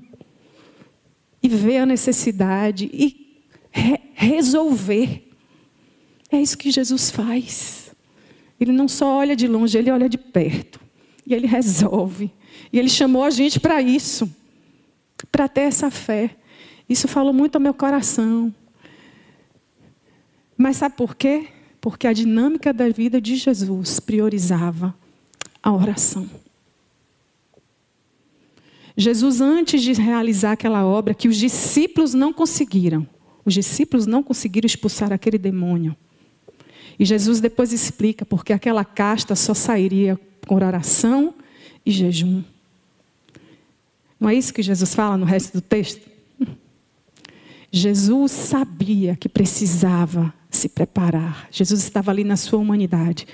e 1.42 1.46
ver 1.46 1.76
a 1.76 1.84
necessidade 1.84 2.88
e 2.90 3.42
re 3.70 4.00
resolver. 4.14 5.30
É 6.30 6.40
isso 6.40 6.56
que 6.56 6.70
Jesus 6.70 7.10
faz. 7.10 7.94
Ele 8.58 8.72
não 8.72 8.88
só 8.88 9.18
olha 9.18 9.36
de 9.36 9.46
longe, 9.46 9.76
ele 9.76 9.90
olha 9.90 10.08
de 10.08 10.16
perto. 10.16 10.80
E 11.26 11.34
ele 11.34 11.46
resolve. 11.46 12.32
E 12.72 12.78
ele 12.78 12.88
chamou 12.88 13.22
a 13.22 13.28
gente 13.28 13.60
para 13.60 13.82
isso, 13.82 14.34
para 15.30 15.48
ter 15.48 15.62
essa 15.62 15.90
fé. 15.90 16.34
Isso 16.88 17.06
falou 17.06 17.34
muito 17.34 17.56
ao 17.56 17.60
meu 17.60 17.74
coração. 17.74 18.54
Mas 20.56 20.78
sabe 20.78 20.96
por 20.96 21.14
quê? 21.16 21.48
Porque 21.82 22.06
a 22.06 22.14
dinâmica 22.14 22.72
da 22.72 22.88
vida 22.88 23.20
de 23.20 23.36
Jesus 23.36 24.00
priorizava 24.00 24.96
a 25.62 25.70
oração. 25.70 26.26
Jesus, 28.96 29.40
antes 29.40 29.82
de 29.82 29.92
realizar 29.92 30.52
aquela 30.52 30.84
obra 30.84 31.14
que 31.14 31.28
os 31.28 31.36
discípulos 31.36 32.14
não 32.14 32.32
conseguiram, 32.32 33.06
os 33.44 33.54
discípulos 33.54 34.06
não 34.06 34.22
conseguiram 34.22 34.66
expulsar 34.66 35.12
aquele 35.12 35.38
demônio. 35.38 35.96
E 36.98 37.04
Jesus 37.04 37.40
depois 37.40 37.72
explica 37.72 38.24
porque 38.24 38.52
aquela 38.52 38.84
casta 38.84 39.34
só 39.34 39.54
sairia 39.54 40.18
com 40.46 40.54
oração 40.54 41.34
e 41.84 41.90
jejum. 41.90 42.42
Não 44.20 44.28
é 44.28 44.34
isso 44.34 44.54
que 44.54 44.62
Jesus 44.62 44.94
fala 44.94 45.16
no 45.16 45.24
resto 45.24 45.54
do 45.54 45.60
texto? 45.60 46.08
Jesus 47.72 48.30
sabia 48.30 49.16
que 49.16 49.28
precisava 49.28 50.32
se 50.50 50.68
preparar. 50.68 51.48
Jesus 51.50 51.82
estava 51.82 52.10
ali 52.10 52.22
na 52.22 52.36
sua 52.36 52.58
humanidade. 52.58 53.26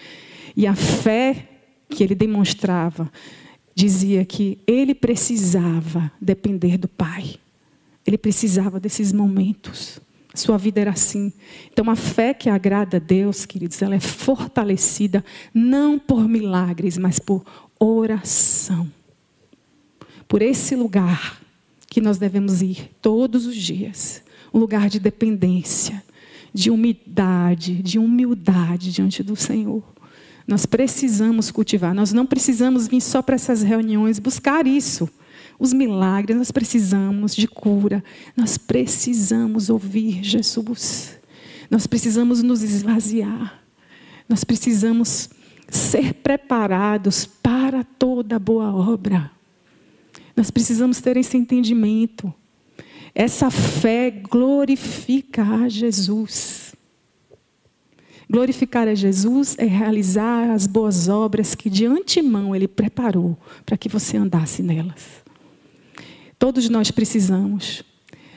E 0.56 0.66
a 0.66 0.74
fé 0.74 1.48
que 1.90 2.04
ele 2.04 2.14
demonstrava 2.14 3.10
dizia 3.78 4.24
que 4.24 4.58
ele 4.66 4.92
precisava 4.92 6.10
depender 6.20 6.76
do 6.76 6.88
Pai. 6.88 7.36
Ele 8.04 8.18
precisava 8.18 8.80
desses 8.80 9.12
momentos. 9.12 10.00
Sua 10.34 10.58
vida 10.58 10.80
era 10.80 10.90
assim. 10.90 11.32
Então, 11.72 11.88
a 11.88 11.94
fé 11.94 12.34
que 12.34 12.50
agrada 12.50 12.96
a 12.96 13.00
Deus, 13.00 13.46
queridos, 13.46 13.80
ela 13.80 13.94
é 13.94 14.00
fortalecida 14.00 15.24
não 15.54 15.96
por 15.96 16.28
milagres, 16.28 16.98
mas 16.98 17.20
por 17.20 17.44
oração. 17.78 18.90
Por 20.26 20.42
esse 20.42 20.74
lugar 20.74 21.40
que 21.86 22.00
nós 22.00 22.18
devemos 22.18 22.60
ir 22.60 22.90
todos 23.00 23.46
os 23.46 23.54
dias 23.54 24.24
um 24.52 24.58
lugar 24.58 24.88
de 24.88 24.98
dependência, 24.98 26.02
de 26.52 26.68
umidade, 26.68 27.80
de 27.80 27.96
humildade 27.96 28.90
diante 28.90 29.22
do 29.22 29.36
Senhor. 29.36 29.84
Nós 30.48 30.66
precisamos 30.66 31.52
cultivar, 31.52 31.94
nós 31.94 32.12
não 32.12 32.26
precisamos 32.26 32.88
vir 32.88 33.02
só 33.02 33.22
para 33.22 33.36
essas 33.36 33.62
reuniões 33.62 34.18
buscar 34.18 34.66
isso 34.66 35.08
os 35.58 35.72
milagres, 35.72 36.36
nós 36.36 36.52
precisamos 36.52 37.34
de 37.34 37.48
cura, 37.48 38.02
nós 38.36 38.56
precisamos 38.56 39.68
ouvir 39.68 40.22
Jesus, 40.22 41.18
nós 41.68 41.86
precisamos 41.86 42.42
nos 42.42 42.62
esvaziar, 42.62 43.60
nós 44.28 44.44
precisamos 44.44 45.28
ser 45.68 46.14
preparados 46.14 47.26
para 47.26 47.82
toda 47.82 48.38
boa 48.38 48.72
obra. 48.72 49.30
Nós 50.36 50.50
precisamos 50.50 51.00
ter 51.00 51.16
esse 51.16 51.36
entendimento. 51.36 52.32
Essa 53.14 53.50
fé 53.50 54.10
glorifica 54.10 55.42
a 55.42 55.68
Jesus. 55.68 56.67
Glorificar 58.30 58.86
a 58.86 58.94
Jesus 58.94 59.56
é 59.58 59.64
realizar 59.64 60.50
as 60.50 60.66
boas 60.66 61.08
obras 61.08 61.54
que 61.54 61.70
de 61.70 61.86
antemão 61.86 62.54
Ele 62.54 62.68
preparou 62.68 63.38
para 63.64 63.76
que 63.76 63.88
você 63.88 64.18
andasse 64.18 64.62
nelas. 64.62 65.24
Todos 66.38 66.68
nós 66.68 66.90
precisamos. 66.90 67.82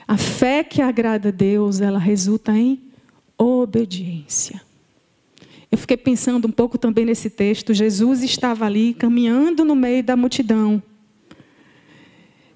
A 0.08 0.16
fé 0.16 0.64
que 0.64 0.80
agrada 0.80 1.28
a 1.28 1.32
Deus, 1.32 1.80
ela 1.80 1.98
resulta 1.98 2.52
em 2.52 2.80
obediência. 3.36 4.60
Eu 5.70 5.78
fiquei 5.78 5.96
pensando 5.96 6.48
um 6.48 6.50
pouco 6.50 6.78
também 6.78 7.04
nesse 7.04 7.28
texto. 7.30 7.74
Jesus 7.74 8.22
estava 8.22 8.64
ali 8.64 8.94
caminhando 8.94 9.64
no 9.64 9.74
meio 9.74 10.02
da 10.02 10.16
multidão. 10.16 10.82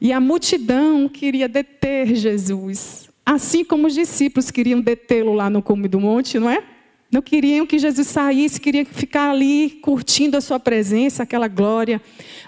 E 0.01 0.13
a 0.13 0.21
multidão 0.21 1.09
queria 1.09 1.49
deter 1.49 2.15
Jesus. 2.15 3.09
Assim 3.25 3.65
como 3.65 3.87
os 3.87 3.95
discípulos 3.95 4.51
queriam 4.51 4.81
detê-lo 4.81 5.33
lá 5.33 5.49
no 5.49 5.63
cume 5.63 5.89
do 5.89 6.01
monte, 6.01 6.39
não 6.39 6.51
é? 6.51 6.76
Não 7.11 7.23
queriam 7.23 7.67
que 7.67 7.79
Jesus 7.79 8.09
saísse, 8.09 8.61
queriam 8.61 8.85
ficar 8.85 9.31
ali 9.31 9.79
curtindo 9.83 10.37
a 10.37 10.41
sua 10.41 10.59
presença, 10.59 11.23
aquela 11.23 11.49
glória. 11.49 12.01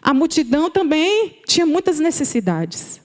A 0.03 0.13
multidão 0.13 0.71
também 0.71 1.39
tinha 1.47 1.65
muitas 1.65 1.99
necessidades. 2.01 3.01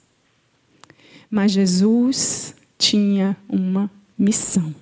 Mas 1.29 1.51
Jesus 1.51 2.55
tinha 2.77 3.37
uma 3.47 3.89
missão. 4.17 4.73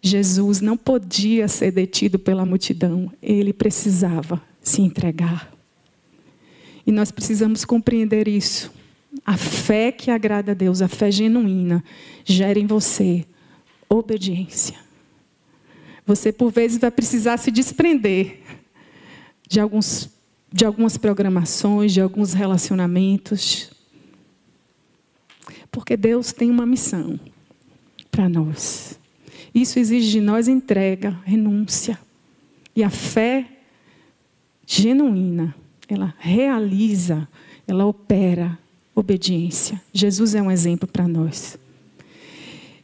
Jesus 0.00 0.60
não 0.60 0.76
podia 0.76 1.48
ser 1.48 1.72
detido 1.72 2.18
pela 2.18 2.46
multidão, 2.46 3.12
ele 3.20 3.52
precisava 3.52 4.40
se 4.62 4.80
entregar. 4.80 5.52
E 6.86 6.92
nós 6.92 7.10
precisamos 7.10 7.64
compreender 7.64 8.28
isso. 8.28 8.72
A 9.24 9.36
fé 9.36 9.90
que 9.90 10.10
agrada 10.10 10.52
a 10.52 10.54
Deus, 10.54 10.80
a 10.80 10.88
fé 10.88 11.10
genuína, 11.10 11.82
gera 12.24 12.58
em 12.58 12.66
você 12.66 13.24
obediência. 13.88 14.87
Você, 16.08 16.32
por 16.32 16.50
vezes, 16.50 16.78
vai 16.78 16.90
precisar 16.90 17.36
se 17.36 17.50
desprender 17.50 18.40
de, 19.46 19.60
alguns, 19.60 20.08
de 20.50 20.64
algumas 20.64 20.96
programações, 20.96 21.92
de 21.92 22.00
alguns 22.00 22.32
relacionamentos. 22.32 23.70
Porque 25.70 25.98
Deus 25.98 26.32
tem 26.32 26.50
uma 26.50 26.64
missão 26.64 27.20
para 28.10 28.26
nós. 28.26 28.98
Isso 29.54 29.78
exige 29.78 30.10
de 30.10 30.20
nós 30.22 30.48
entrega, 30.48 31.10
renúncia. 31.26 31.98
E 32.74 32.82
a 32.82 32.88
fé 32.88 33.46
genuína, 34.66 35.54
ela 35.90 36.14
realiza, 36.18 37.28
ela 37.66 37.84
opera 37.84 38.58
obediência. 38.94 39.78
Jesus 39.92 40.34
é 40.34 40.40
um 40.40 40.50
exemplo 40.50 40.88
para 40.88 41.06
nós. 41.06 41.58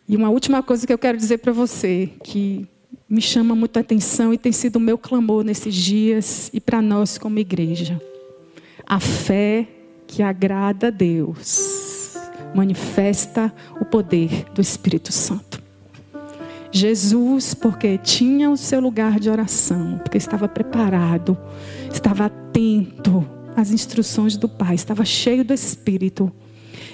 E 0.07 0.15
uma 0.15 0.29
última 0.29 0.63
coisa 0.63 0.87
que 0.87 0.93
eu 0.93 0.99
quero 0.99 1.17
dizer 1.17 1.39
para 1.39 1.55
você, 1.55 2.11
que 2.23 2.69
me 3.09 3.21
chama 3.21 3.55
muita 3.55 3.81
atenção 3.81 4.33
e 4.33 4.39
tem 4.39 4.53
sido 4.53 4.77
o 4.77 4.81
meu 4.81 4.97
clamor 4.97 5.45
nesses 5.45 5.75
dias 5.75 6.51
e 6.53 6.61
para 6.61 6.81
nós 6.81 7.19
como 7.19 7.39
igreja. 7.39 8.01
A 8.87 8.99
fé 8.99 9.69
que 10.07 10.23
agrada 10.23 10.89
a 10.89 10.91
Deus 10.91 12.15
manifesta 12.55 13.53
o 13.81 13.85
poder 13.85 14.47
do 14.55 14.61
Espírito 14.61 15.13
Santo. 15.13 15.63
Jesus, 16.71 17.55
porque 17.55 17.99
tinha 17.99 18.51
o 18.51 18.57
seu 18.57 18.81
lugar 18.81 19.21
de 19.21 19.31
oração, 19.31 19.99
porque 19.99 20.19
estava 20.19 20.49
preparado, 20.49 21.39
estava 21.93 22.27
atento 22.27 23.25
às 23.57 23.71
instruções 23.71 24.37
do 24.37 24.49
Pai, 24.49 24.75
estava 24.75 25.05
cheio 25.05 25.45
do 25.45 25.55
Espírito. 25.55 26.33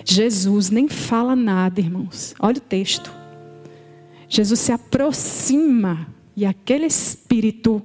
Jesus 0.05 0.70
nem 0.70 0.87
fala 0.87 1.35
nada, 1.35 1.81
irmãos. 1.81 2.35
Olha 2.38 2.59
o 2.59 2.61
texto. 2.61 3.19
Jesus 4.31 4.61
se 4.61 4.71
aproxima 4.71 6.07
e 6.37 6.47
aquele 6.47 6.87
espírito 6.87 7.83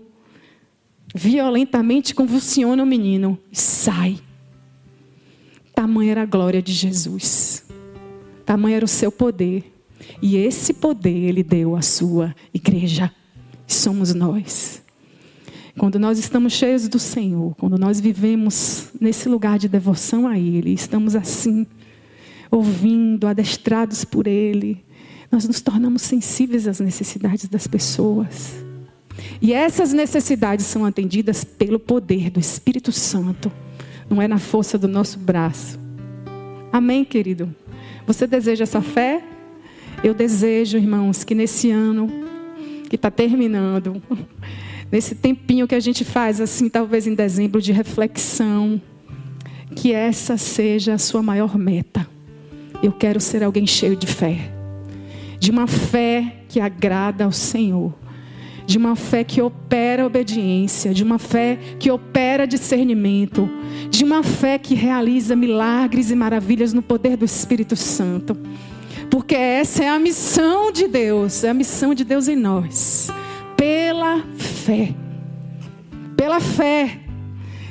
violentamente 1.14 2.14
convulsiona 2.14 2.84
o 2.84 2.86
menino 2.86 3.40
e 3.52 3.58
sai. 3.58 4.20
Tamanha 5.74 6.12
era 6.12 6.22
a 6.22 6.26
glória 6.26 6.62
de 6.62 6.72
Jesus. 6.72 7.66
Tamanho 8.46 8.76
era 8.76 8.86
o 8.86 8.88
seu 8.88 9.12
poder. 9.12 9.74
E 10.22 10.38
esse 10.38 10.72
poder 10.72 11.30
ele 11.30 11.42
deu 11.42 11.76
à 11.76 11.82
sua 11.82 12.36
igreja. 12.54 13.12
Somos 13.66 14.14
nós. 14.14 14.84
Quando 15.80 15.98
nós 15.98 16.20
estamos 16.20 16.54
cheios 16.54 16.88
do 16.88 17.00
Senhor, 17.00 17.56
quando 17.56 17.76
nós 17.76 18.00
vivemos 18.00 18.90
nesse 19.02 19.28
lugar 19.28 19.58
de 19.58 19.68
devoção 19.68 20.28
a 20.28 20.38
Ele, 20.38 20.72
estamos 20.72 21.16
assim, 21.16 21.66
ouvindo, 22.52 23.28
adestrados 23.28 24.06
por 24.06 24.28
Ele, 24.28 24.85
nós 25.36 25.46
nos 25.46 25.60
tornamos 25.60 26.02
sensíveis 26.02 26.66
às 26.66 26.80
necessidades 26.80 27.50
das 27.50 27.68
pessoas. 27.68 28.56
E 29.42 29.52
essas 29.52 29.92
necessidades 29.92 30.66
são 30.66 30.86
atendidas 30.86 31.44
pelo 31.44 31.78
poder 31.78 32.30
do 32.30 32.40
Espírito 32.40 32.90
Santo, 32.94 33.52
não 34.10 34.22
é 34.22 34.30
na 34.30 34.38
força 34.38 34.78
do 34.78 34.88
nosso 34.88 35.20
braço. 35.20 35.78
Amém, 36.72 37.04
querido? 37.04 37.54
Você 38.08 38.26
deseja 38.26 38.64
essa 38.64 38.82
fé? 38.82 39.22
Eu 40.02 40.14
desejo, 40.14 40.78
irmãos, 40.78 41.26
que 41.26 41.36
nesse 41.36 41.70
ano 41.70 42.08
que 42.90 42.96
está 42.96 43.12
terminando, 43.12 44.02
nesse 44.90 45.16
tempinho 45.16 45.68
que 45.68 45.76
a 45.76 45.82
gente 45.82 46.06
faz, 46.06 46.40
assim, 46.40 46.70
talvez 46.70 47.08
em 47.08 47.14
dezembro, 47.14 47.62
de 47.62 47.74
reflexão, 47.74 48.82
que 49.76 49.92
essa 49.92 50.38
seja 50.38 50.94
a 50.94 50.98
sua 50.98 51.22
maior 51.22 51.58
meta. 51.58 52.08
Eu 52.82 52.94
quero 52.94 53.20
ser 53.20 53.44
alguém 53.44 53.68
cheio 53.68 53.98
de 53.98 54.08
fé, 54.08 54.55
de 55.40 55.52
uma 55.52 55.68
fé 55.68 56.44
que 56.48 56.60
agrada 56.60 57.26
ao 57.26 57.32
Senhor, 57.32 57.94
de 58.66 58.78
uma 58.78 58.96
fé 58.96 59.24
que 59.24 59.42
opera 59.42 60.06
obediência, 60.06 60.94
de 60.94 61.04
uma 61.04 61.20
fé 61.20 61.58
que 61.80 61.92
opera 61.92 62.48
discernimento, 62.48 63.50
de 63.90 64.04
uma 64.04 64.24
fé 64.24 64.58
que 64.58 64.74
realiza 64.74 65.36
milagres 65.36 66.10
e 66.10 66.16
maravilhas 66.16 66.74
no 66.74 66.82
poder 66.82 67.16
do 67.18 67.26
Espírito 67.26 67.76
Santo. 67.76 68.38
Porque 69.10 69.36
essa 69.36 69.84
é 69.84 69.90
a 69.90 70.00
missão 70.00 70.72
de 70.72 70.88
Deus, 70.88 71.44
é 71.44 71.50
a 71.50 71.54
missão 71.54 71.94
de 71.94 72.04
Deus 72.04 72.28
em 72.28 72.36
nós. 72.36 73.10
Pela 73.56 74.24
fé. 74.38 74.94
Pela 76.18 76.40
fé. 76.40 77.00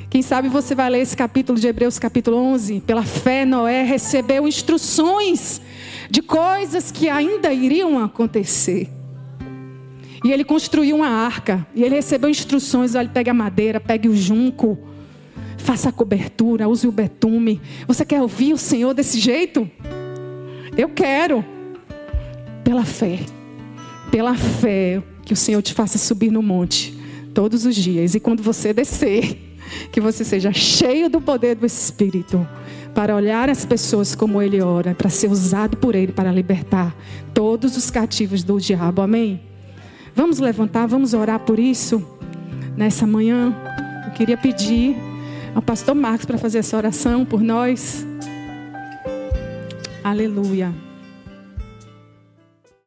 Quem 0.09 0.21
sabe 0.21 0.47
você 0.47 0.73
vai 0.73 0.89
ler 0.89 1.01
esse 1.01 1.17
capítulo 1.17 1.59
de 1.59 1.67
Hebreus, 1.67 1.99
capítulo 1.99 2.37
11. 2.37 2.79
Pela 2.81 3.03
fé, 3.03 3.43
Noé 3.45 3.83
recebeu 3.83 4.47
instruções 4.47 5.61
de 6.09 6.21
coisas 6.21 6.91
que 6.91 7.09
ainda 7.09 7.51
iriam 7.53 8.03
acontecer. 8.03 8.89
E 10.23 10.31
ele 10.31 10.43
construiu 10.43 10.95
uma 10.95 11.07
arca. 11.07 11.65
E 11.75 11.83
ele 11.83 11.95
recebeu 11.95 12.29
instruções: 12.29 12.95
olha, 12.95 13.09
pegue 13.09 13.29
a 13.29 13.33
madeira, 13.33 13.79
pegue 13.79 14.09
o 14.09 14.15
junco, 14.15 14.77
faça 15.57 15.89
a 15.89 15.91
cobertura, 15.91 16.67
use 16.67 16.87
o 16.87 16.91
betume. 16.91 17.61
Você 17.87 18.03
quer 18.03 18.21
ouvir 18.21 18.53
o 18.53 18.57
Senhor 18.57 18.93
desse 18.93 19.19
jeito? 19.19 19.69
Eu 20.77 20.89
quero. 20.89 21.45
Pela 22.63 22.83
fé. 22.83 23.19
Pela 24.09 24.35
fé 24.35 25.03
que 25.23 25.33
o 25.33 25.35
Senhor 25.35 25.61
te 25.61 25.73
faça 25.73 25.97
subir 25.97 26.31
no 26.31 26.41
monte 26.41 26.97
todos 27.33 27.65
os 27.65 27.75
dias. 27.75 28.15
E 28.15 28.19
quando 28.19 28.41
você 28.41 28.73
descer, 28.73 29.37
que 29.91 30.01
você 30.01 30.23
seja 30.23 30.51
cheio 30.51 31.09
do 31.09 31.21
poder 31.21 31.55
do 31.55 31.65
Espírito 31.65 32.47
para 32.95 33.13
olhar 33.13 33.49
as 33.49 33.65
pessoas 33.65 34.15
como 34.15 34.41
Ele 34.41 34.61
ora, 34.61 34.95
para 34.95 35.09
ser 35.09 35.29
usado 35.29 35.75
por 35.75 35.93
Ele 35.93 36.13
para 36.13 36.31
libertar 36.31 36.95
todos 37.33 37.75
os 37.75 37.91
cativos 37.91 38.41
do 38.41 38.57
diabo. 38.57 39.01
Amém? 39.01 39.41
Vamos 40.15 40.39
levantar, 40.39 40.87
vamos 40.87 41.13
orar 41.13 41.41
por 41.41 41.59
isso 41.59 42.01
nessa 42.77 43.05
manhã. 43.05 43.53
Eu 44.05 44.11
queria 44.13 44.37
pedir 44.37 44.95
ao 45.53 45.61
pastor 45.61 45.93
Marcos 45.93 46.25
para 46.25 46.37
fazer 46.37 46.59
essa 46.59 46.77
oração 46.77 47.25
por 47.25 47.41
nós. 47.41 48.07
Aleluia. 50.01 50.73